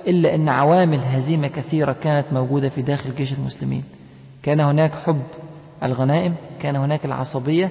[0.06, 3.84] إلا أن عوامل هزيمة كثيرة كانت موجودة في داخل جيش المسلمين.
[4.42, 5.22] كان هناك حب
[5.82, 7.70] الغنائم كان هناك العصبية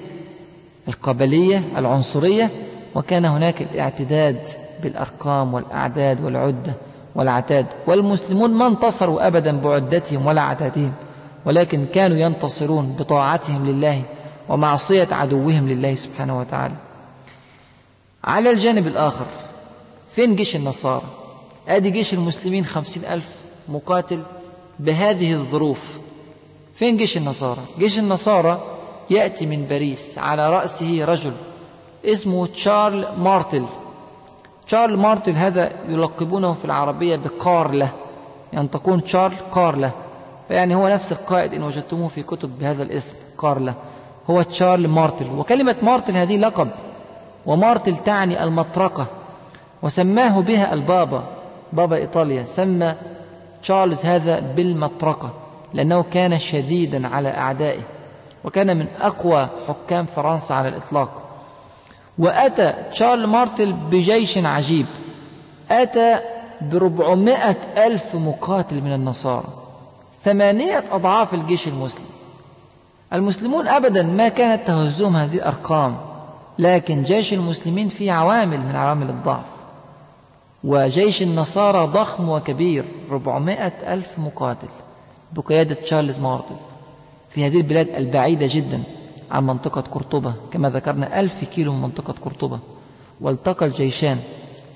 [0.88, 2.50] القبلية العنصرية
[2.94, 4.48] وكان هناك الاعتداد
[4.82, 6.74] بالأرقام والأعداد والعدة
[7.14, 7.66] والعتاد.
[7.86, 10.92] والمسلمون ما انتصروا أبدا بعدتهم ولا عتادهم
[11.44, 14.02] ولكن كانوا ينتصرون بطاعتهم لله
[14.48, 16.74] ومعصية عدوهم لله سبحانه وتعالى.
[18.24, 19.26] على الجانب الآخر
[20.14, 21.02] فين جيش النصارى؟
[21.68, 23.28] آدي جيش المسلمين خمسين ألف
[23.68, 24.22] مقاتل
[24.78, 25.98] بهذه الظروف.
[26.74, 28.60] فين جيش النصارى؟ جيش النصارى
[29.10, 31.32] يأتي من باريس على رأسه رجل
[32.04, 33.64] اسمه تشارل مارتل.
[34.66, 37.88] تشارل مارتل هذا يلقبونه في العربية بقارلة
[38.52, 39.90] يعني تكون تشارل قارلة
[40.50, 43.74] يعني هو نفس القائد إن وجدتموه في كتب بهذا الاسم قارلة
[44.30, 45.30] هو تشارل مارتل.
[45.30, 46.68] وكلمة مارتل هذه لقب.
[47.46, 49.06] ومارتل تعني المطرقة.
[49.84, 51.24] وسماه بها البابا
[51.72, 52.44] بابا إيطاليا.
[52.44, 52.94] سمى
[53.62, 55.30] تشارلز هذا بالمطرقة
[55.74, 57.80] لأنه كان شديدا على أعدائه
[58.44, 61.22] وكان من أقوى حكام فرنسا على الإطلاق.
[62.18, 64.86] وأتى تشارل مارتل بجيش عجيب.
[65.70, 66.20] أتى
[66.60, 69.48] بربعمائة ألف مقاتل من النصارى
[70.24, 72.04] ثمانية أضعاف الجيش المسلم.
[73.12, 75.96] المسلمون أبدا ما كانت تهزهم هذه الأرقام
[76.58, 79.53] لكن جيش المسلمين فيه عوامل من عوامل الضعف.
[80.64, 84.68] وجيش النصارى ضخم وكبير ربعمائة ألف مقاتل.
[85.32, 86.56] بقيادة تشارلز مارتل
[87.30, 88.82] في هذه البلاد البعيدة جدا
[89.30, 92.58] عن منطقة قرطبة كما ذكرنا ألف كيلو من منطقة قرطبة.
[93.20, 94.18] والتقى الجيشان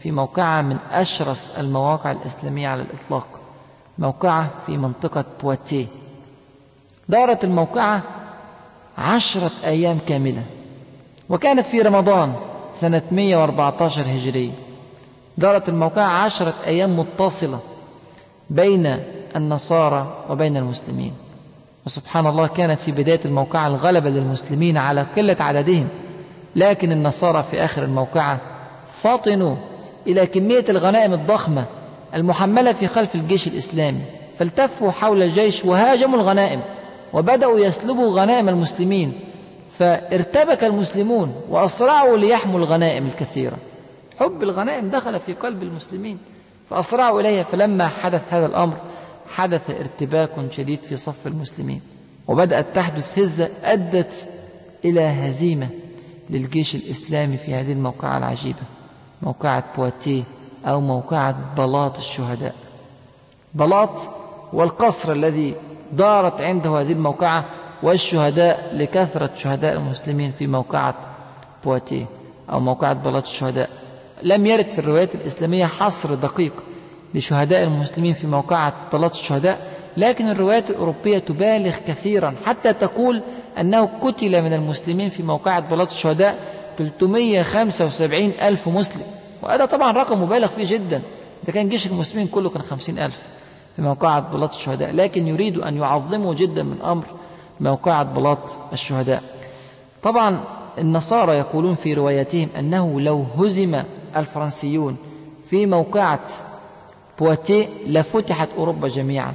[0.02, 3.40] في موقعة من أشرس المواقع الإسلامية على الإطلاق.
[3.98, 5.86] موقعة في منطقة بواتيه.
[7.08, 8.02] دارت الموقعة
[8.98, 10.42] عشرة أيام كاملة.
[11.28, 12.34] وكانت في رمضان
[12.74, 14.67] سنة 114 هجرية.
[15.38, 17.58] دارت الموقعة عشرة أيام متصلة
[18.50, 18.98] بين
[19.36, 21.12] النصارى وبين المسلمين.
[21.86, 25.88] وسبحان الله كانت في بداية الموقعة الغلبة للمسلمين على قلة عددهم
[26.56, 28.40] لكن النصارى في آخر الموقعة
[28.92, 29.56] فطنوا
[30.06, 31.64] إلى كمية الغنائم الضخمة
[32.14, 34.00] المحملة في خلف الجيش الإسلامي
[34.38, 36.60] فالتفوا حول الجيش وهاجموا الغنائم
[37.12, 39.12] وبدأوا يسلبوا غنائم المسلمين
[39.72, 43.56] فارتبك المسلمون وأسرعوا ليحموا الغنائم الكثيرة.
[44.20, 46.18] حب الغنائم دخل في قلب المسلمين
[46.70, 47.42] فأسرعوا إليها.
[47.42, 48.76] فلما حدث هذا الأمر
[49.30, 51.80] حدث ارتباك شديد في صف المسلمين
[52.28, 54.26] وبدأت تحدث هزة أدت
[54.84, 55.68] إلى هزيمة
[56.30, 58.62] للجيش الإسلامي في هذه الموقعة العجيبة
[59.22, 60.22] موقعة بواتيه
[60.66, 62.54] أو موقعة بلاط الشهداء.
[63.54, 63.98] بلاط
[64.52, 65.54] والقصر الذي
[65.92, 67.44] دارت عنده هذه الموقعة
[67.82, 70.94] والشهداء لكثرة شهداء المسلمين في موقعة
[71.64, 72.06] بواتيه
[72.50, 73.70] أو موقعة بلاط الشهداء.
[74.22, 76.52] لم يرد في الروايات الإسلامية حصر دقيق
[77.14, 79.66] لشهداء المسلمين في موقعة بلاط الشهداء
[79.96, 82.34] لكن الروايات الأوروبية تبالغ كثيرا.
[82.46, 83.22] حتى تقول
[83.60, 86.38] أنه قتل من المسلمين في موقعة بلاط الشهداء
[86.78, 89.02] 375 ألف مسلم.
[89.42, 91.02] وهذا طبعا رقم مبالغ فيه جدا.
[91.46, 93.22] ده كان جيش المسلمين كله كان 50 ألف
[93.76, 97.04] في موقعة بلاط الشهداء لكن يريد أن يعظموا جدا من أمر
[97.60, 98.38] موقعة بلاط
[98.72, 99.22] الشهداء.
[100.02, 100.40] طبعا
[100.78, 103.82] النصارى يقولون في رواياتهم أنه لو هزم
[104.16, 104.96] الفرنسيون
[105.44, 106.26] في موقعة
[107.18, 109.34] بواتيه لفتحت أوروبا جميعا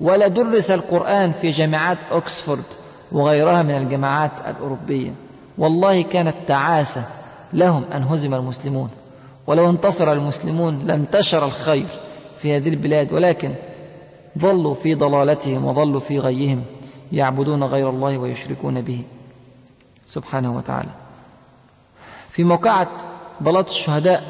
[0.00, 2.64] ولدرس القرآن في جامعات أكسفورد
[3.12, 5.14] وغيرها من الجامعات الأوروبية.
[5.58, 7.04] والله كانت تعاسة
[7.52, 8.90] لهم أن هزم المسلمون.
[9.46, 11.86] ولو انتصر المسلمون لانتشر الخير
[12.38, 13.54] في هذه البلاد ولكن
[14.38, 16.64] ظلوا في ضلالتهم وظلوا في غيهم
[17.12, 19.02] يعبدون غير الله ويشركون به.
[20.06, 20.90] سبحانه وتعالى.
[22.30, 22.88] في موقعة
[23.40, 24.22] بلاط الشهداء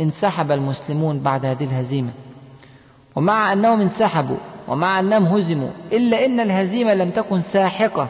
[0.00, 2.10] انسحب المسلمون بعد هذه الهزيمة.
[3.16, 4.36] ومع أنهم انسحبوا
[4.68, 8.08] ومع أنهم هزموا إلا أن الهزيمة لم تكن ساحقة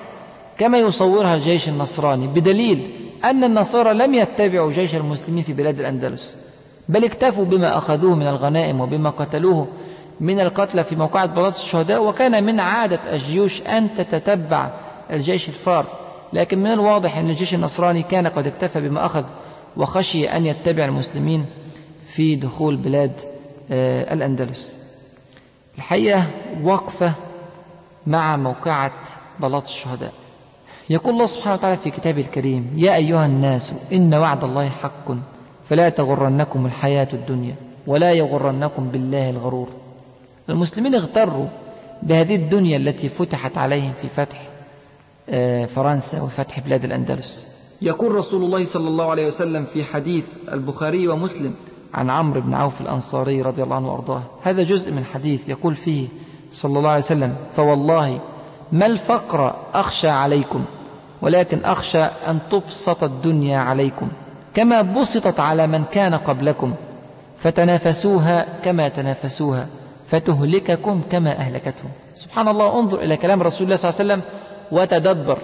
[0.58, 2.90] كما يصورها الجيش النصراني بدليل
[3.24, 6.36] أن النصارى لم يتبعوا جيش المسلمين في بلاد الأندلس
[6.88, 9.66] بل اكتفوا بما أخذوه من الغنائم وبما قتلوه
[10.20, 14.70] من القتلى في موقعة بلاط الشهداء وكان من عادة الجيوش أن تتتبع
[15.10, 15.86] الجيش الفار.
[16.32, 19.24] لكن من الواضح أن الجيش النصراني كان قد اكتفى بما أخذ
[19.76, 21.46] وخشي أن يتبع المسلمين
[22.06, 23.12] في دخول بلاد
[23.70, 24.76] آه، الأندلس.
[25.76, 26.26] الحقيقة
[26.62, 27.12] وقفة
[28.06, 28.92] مع موقعة
[29.40, 30.12] بلاط الشهداء.
[30.90, 35.12] يقول الله سبحانه وتعالى في كتابه الكريم يا أيها الناس إن وعد الله حق
[35.68, 37.54] فلا تغرنكم الحياة الدنيا
[37.86, 39.68] ولا يغرنكم بالله الغرور.
[40.48, 41.46] المسلمين اغتروا
[42.02, 44.42] بهذه الدنيا التي فتحت عليهم في فتح
[45.28, 47.46] آه، فرنسا وفتح بلاد الأندلس.
[47.84, 51.54] يقول رسول الله صلى الله عليه وسلم في حديث البخاري ومسلم
[51.94, 56.08] عن عمرو بن عوف الأنصاري رضي الله عنه وأرضاه هذا جزء من حديث يقول فيه
[56.52, 58.20] صلى الله عليه وسلم فوالله
[58.72, 60.64] ما الفقر أخشى عليكم
[61.22, 64.08] ولكن أخشى أن تبسط الدنيا عليكم
[64.54, 66.74] كما بسطت على من كان قبلكم
[67.36, 69.66] فتنافسوها كما تنافسوها
[70.06, 71.90] فتهلككم كما أهلكتهم.
[72.16, 74.22] سبحان الله انظر إلى كلام رسول الله صلى الله عليه وسلم
[74.72, 75.38] وتدبر.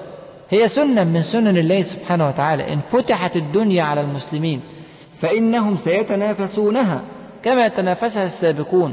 [0.51, 2.73] هي سنة من سنن الله سبحانه وتعالى.
[2.73, 4.61] إن فتحت الدنيا على المسلمين
[5.15, 7.03] فإنهم سيتنافسونها
[7.45, 8.93] كما تنافسها السابقون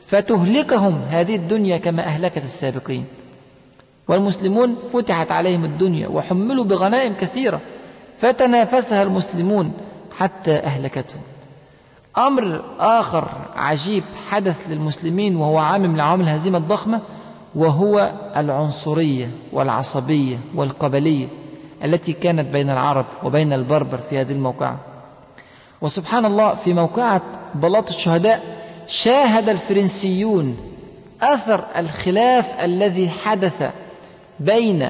[0.00, 3.04] فتهلكهم هذه الدنيا كما أهلكت السابقين.
[4.08, 7.60] والمسلمون فتحت عليهم الدنيا وحملوا بغنائم كثيرة
[8.16, 9.72] فتنافسها المسلمون
[10.18, 11.20] حتى أهلكتهم.
[12.18, 17.00] أمر آخر عجيب حدث للمسلمين وهو عامل لعوامل الهزيمة الضخمة
[17.56, 21.26] وهو العنصرية والعصبية والقبلية
[21.84, 24.76] التي كانت بين العرب وبين البربر في هذه الموقعة.
[25.80, 27.22] وسبحان الله في موقعة
[27.54, 28.42] بلاط الشهداء
[28.88, 30.56] شاهد الفرنسيون
[31.22, 33.70] أثر الخلاف الذي حدث
[34.40, 34.88] بين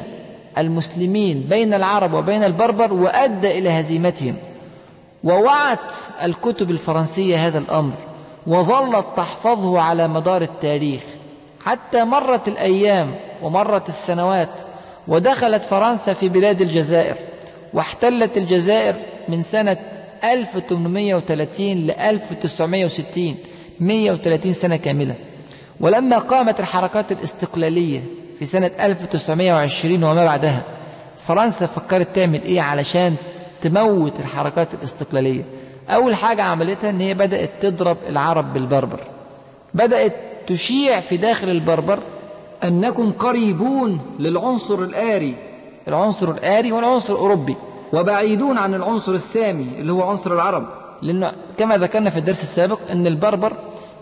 [0.58, 4.36] المسلمين بين العرب وبين البربر وأدى إلى هزيمتهم.
[5.24, 5.92] ووعت
[6.22, 7.92] الكتب الفرنسية هذا الأمر
[8.46, 11.02] وظلت تحفظه على مدار التاريخ.
[11.66, 14.48] حتى مرت الأيام ومرت السنوات
[15.08, 17.14] ودخلت فرنسا في بلاد الجزائر
[17.74, 18.94] واحتلت الجزائر
[19.28, 19.76] من سنة
[20.24, 23.36] 1830 ل 1960
[23.80, 25.14] 130 سنة كاملة.
[25.80, 28.00] ولما قامت الحركات الاستقلالية
[28.38, 30.62] في سنة 1920 وما بعدها
[31.18, 33.16] فرنسا فكرت تعمل إيه علشان
[33.62, 35.42] تموت الحركات الاستقلالية؟
[35.88, 39.00] أول حاجة عملتها أن هي بدأت تضرب العرب بالبربر.
[39.74, 40.14] بدأت
[40.47, 41.99] تشيع في داخل البربر
[42.64, 45.34] أنكم قريبون للعنصر الآري.
[45.88, 47.57] العنصر الآري والعنصر الأوروبي
[47.92, 50.66] وبعيدون عن العنصر السامي اللي هو عنصر العرب.
[51.03, 53.53] لأنه كما ذكرنا في الدرس السابق أن البربر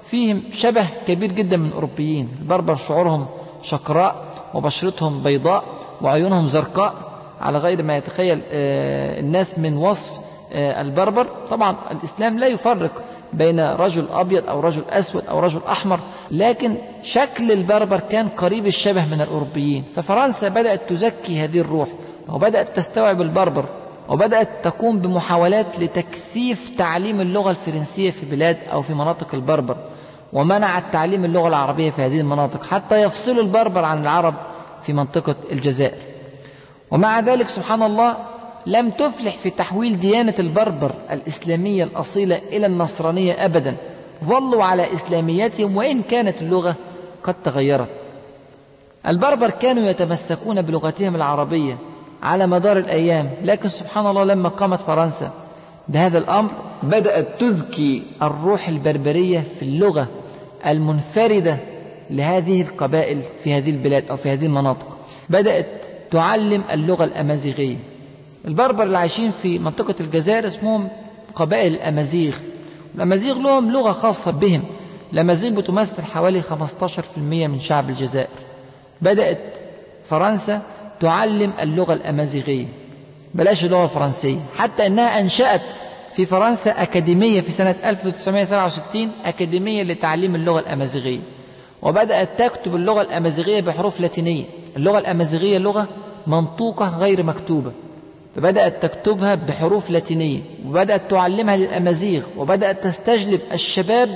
[0.03, 2.29] فيهم شبه كبير جدا من الأوروبيين.
[2.41, 3.27] البربر شعورهم
[3.63, 4.25] شقراء
[4.55, 5.65] وبشرتهم بيضاء
[6.03, 6.95] وعيونهم زرقاء
[7.41, 10.24] على غير ما يتخيل آه، الناس من وصف
[10.55, 11.27] البربر.
[11.51, 13.03] طبعا الإسلام لا يفرق
[13.33, 16.01] بين رجل أبيض أو رجل أسود أو رجل أحمر
[16.31, 19.85] لكن شكل البربر كان قريب الشبه من الأوروبيين.
[19.95, 21.89] ففرنسا بدأت تزكي هذه الروح
[22.29, 23.65] وبدأت تستوعب البربر
[24.09, 29.77] وبدأت تقوم بمحاولات لتكثيف تعليم اللغة الفرنسية في بلاد أو في مناطق البربر
[30.33, 34.35] ومنعت تعليم اللغة العربية في هذه المناطق حتى يفصلوا البربر عن العرب
[34.83, 35.99] في منطقة الجزائر.
[36.91, 38.17] ومع ذلك سبحان الله
[38.67, 43.77] لم تفلح في تحويل ديانة البربر الإسلامية الأصيلة إلى النصرانية أبدا.
[44.25, 46.77] ظلوا على إسلاميتهم وإن كانت اللغة
[47.23, 47.89] قد تغيرت.
[49.09, 51.79] البربر كانوا يتمسكون بلغتهم العربية
[52.23, 55.31] على مدار الأيام لكن سبحان الله لما قامت فرنسا
[55.89, 56.51] بهذا الأمر
[56.83, 60.09] بدأت تزكي الروح البربرية في اللغة
[60.67, 61.57] المنفردة
[62.11, 64.99] لهذه القبائل في هذه البلاد أو في هذه المناطق.
[65.31, 65.67] بدأت
[66.11, 67.77] تعلم اللغة الأمازيغية.
[68.47, 70.89] البربر اللي عايشين في منطقة الجزائر اسمهم
[71.35, 72.35] قبائل الأمازيغ.
[72.95, 74.63] الأمازيغ لهم لغة خاصة بهم.
[75.13, 78.29] الأمازيغ بتمثل حوالي 15% من شعب الجزائر.
[79.03, 79.39] بدأت
[80.05, 80.63] فرنسا
[81.01, 82.67] تعلم اللغة الأمازيغية.
[83.35, 85.63] بلاش اللغة الفرنسية حتى أنها أنشأت
[86.15, 91.21] في فرنسا أكاديمية في سنة 1967 أكاديمية لتعليم اللغة الأمازيغية.
[91.83, 94.45] وبدأت تكتب اللغة الأمازيغية بحروف لاتينية.
[94.77, 95.89] اللغة الأمازيغية لغة
[96.27, 97.73] منطوقة غير مكتوبة.
[98.37, 104.09] فبدأت تكتبها بحروف لاتينية وبدأت تعلمها للأمازيغ وبدأت تستجلب الشباب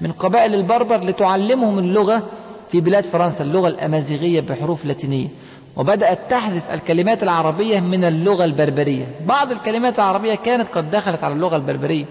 [0.00, 2.22] من قبائل البربر لتعلمهم اللغة
[2.68, 5.28] في بلاد فرنسا اللغة الأمازيغية بحروف لاتينية.
[5.76, 9.06] وبدأت تحذف الكلمات العربية من اللغة البربرية.
[9.26, 12.04] بعض الكلمات العربية كانت قد دخلت على اللغة البربرية.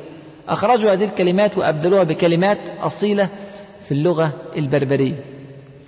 [0.49, 3.27] أخرجوا هذه الكلمات وأبدلوها بكلمات أصيلة
[3.85, 5.23] في اللغة البربرية.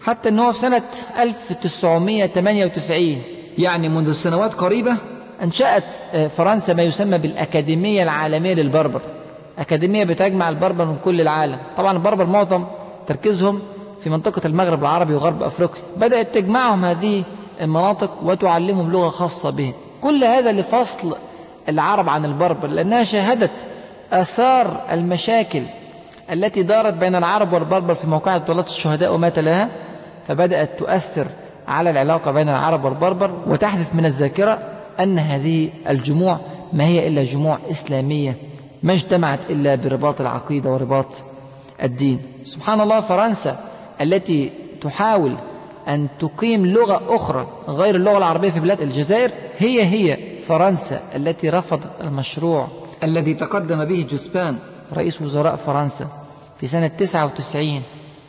[0.01, 0.82] حتى أنه في سنة
[1.20, 3.22] 1998
[3.57, 4.97] يعني منذ سنوات قريبة
[5.43, 5.83] أنشأت
[6.13, 9.01] آه، فرنسا ما يسمى بالأكاديمية العالمية للبربر.
[9.59, 11.57] أكاديمية بتجمع البربر من كل العالم.
[11.77, 12.65] طبعا البربر معظم
[13.07, 13.59] تركيزهم
[14.03, 15.81] في منطقة المغرب العربي وغرب أفريقيا.
[15.97, 17.23] بدأت تجمعهم هذه
[17.61, 19.73] المناطق وتعلمهم لغة خاصة بهم.
[20.01, 21.15] كل هذا لفصل
[21.69, 23.51] العرب عن البربر لأنها شاهدت
[24.13, 25.63] آثار المشاكل
[26.33, 29.69] التي دارت بين العرب والبربر في موقعة بلاط الشهداء وما تلاها
[30.27, 31.27] فبدأت تؤثر
[31.67, 34.59] على العلاقة بين العرب والبربر وتحدث من الذاكرة
[34.99, 36.39] أن هذه الجموع
[36.73, 38.35] ما هي إلا جموع إسلامية
[38.83, 41.07] ما اجتمعت إلا برباط العقيدة ورباط
[41.83, 42.19] الدين.
[42.45, 43.59] سبحان الله فرنسا
[44.01, 45.35] التي تحاول
[45.87, 51.89] أن تقيم لغة أخرى غير اللغة العربية في بلاد الجزائر هي هي فرنسا التي رفضت
[52.01, 52.67] المشروع
[53.03, 54.57] الذي تقدم به جوسبان
[54.93, 56.07] رئيس وزراء فرنسا
[56.59, 57.81] في سنة 99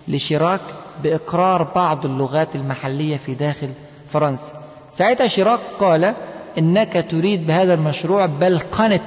[0.08, 0.60] لشيراك
[1.02, 3.70] بإقرار بعض اللغات المحلية في داخل
[4.08, 4.52] فرنسا.
[4.92, 6.14] ساعتها شيراك قال
[6.59, 9.01] إنك تريد بهذا المشروع بلقنة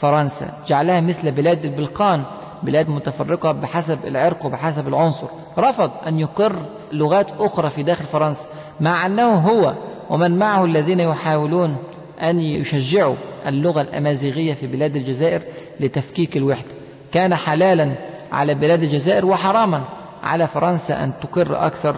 [0.00, 0.50] فرنسا.
[0.68, 2.22] جعلها مثل بلاد البلقان
[2.62, 5.26] بلاد متفرقة بحسب العرق وبحسب العنصر.
[5.58, 6.56] رفض أن يقر
[6.92, 8.48] لغات أخرى في داخل فرنسا
[8.80, 9.74] مع أنه هو
[10.10, 11.76] ومن معه الذين يحاولون
[12.22, 13.14] أن يشجعوا
[13.46, 15.42] اللغة الأمازيغية في بلاد الجزائر
[15.80, 16.70] لتفكيك الوحدة.
[17.12, 17.94] كان حلالا
[18.32, 19.82] على بلاد الجزائر وحراما
[20.22, 21.96] على فرنسا أن تقر أكثر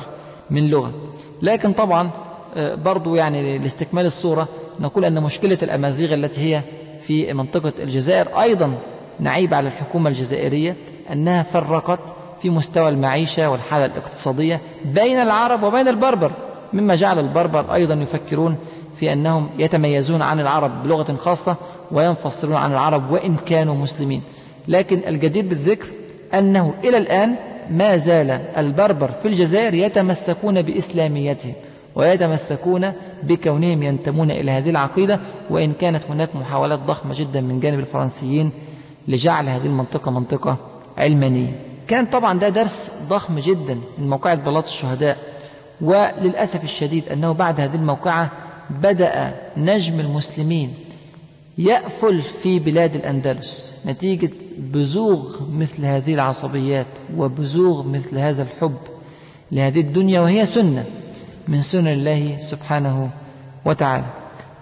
[0.51, 0.93] من لغة.
[1.43, 2.11] لكن طبعا
[2.57, 4.49] برضو يعني لاستكمال الصورة
[4.81, 6.63] نقول أن مشكلة الأمازيغ التي هي
[7.01, 8.75] في منطقة الجزائر أيضا
[9.21, 10.77] نعيب على الحكومة الجزائرية
[11.13, 12.01] أنها فرقت
[12.43, 16.31] في مستوى المعيشة والحالة الاقتصادية بين العرب وبين البربر.
[16.73, 18.57] مما جعل البربر أيضا يفكرون
[18.95, 21.57] في أنهم يتميزون عن العرب بلغة خاصة
[21.91, 24.23] وينفصلون عن العرب وإن كانوا مسلمين.
[24.69, 25.87] لكن الجدير بالذكر
[26.35, 27.37] أنه إلى الآن
[27.71, 31.53] ما زال البربر في الجزائر يتمسكون بإسلاميتهم
[31.95, 35.21] ويتمسكون بكونهم ينتمون إلى هذه العقيدة
[35.51, 38.51] وإن كانت هناك محاولات ضخمة جدا من جانب الفرنسيين
[39.09, 40.57] لجعل هذه المنطقة منطقة
[40.99, 41.61] علمانية.
[41.89, 45.19] كان طبعا ده درس ضخم جدا من موقعة بلاط الشهداء
[45.81, 48.31] وللأسف الشديد أنه بعد هذه الموقعة
[48.71, 50.75] بدأ نجم المسلمين
[51.59, 53.73] يأفل في بلاد الأندلس.
[53.87, 56.87] نتيجة بزوغ مثل هذه العصبيات
[57.17, 58.77] وبزوغ مثل هذا الحب
[59.53, 60.85] لهذه الدنيا وهي سنة.
[61.49, 63.11] من سنن الله سبحانه
[63.65, 64.05] وتعالى.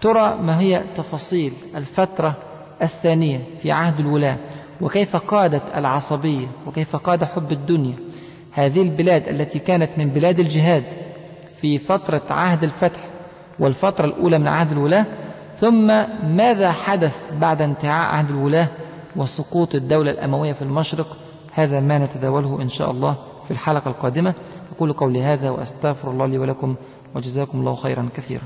[0.01, 2.35] ترى ما هي تفاصيل الفترة
[2.83, 4.37] الثانية في عهد الولاة
[4.81, 7.95] وكيف قادت العصبية وكيف قاد حب الدنيا.
[8.53, 10.85] هذه البلاد التي كانت من بلاد الجهاد
[11.57, 13.01] في فترة عهد الفتح
[13.59, 15.07] والفترة الأولى من عهد الولاة.
[15.57, 15.87] ثم
[16.23, 18.69] ماذا حدث بعد انتهاء عهد الولاة
[19.17, 21.17] وسقوط الدولة الأموية في المشرق؟
[21.53, 23.17] هذا ما نتداوله إن شاء الله
[23.51, 24.35] في الحلقة القادمة.
[24.77, 26.75] أقول قولي هذا وأستغفر الله لي ولكم
[27.15, 28.43] وجزاكم الله خيرا كثيرا.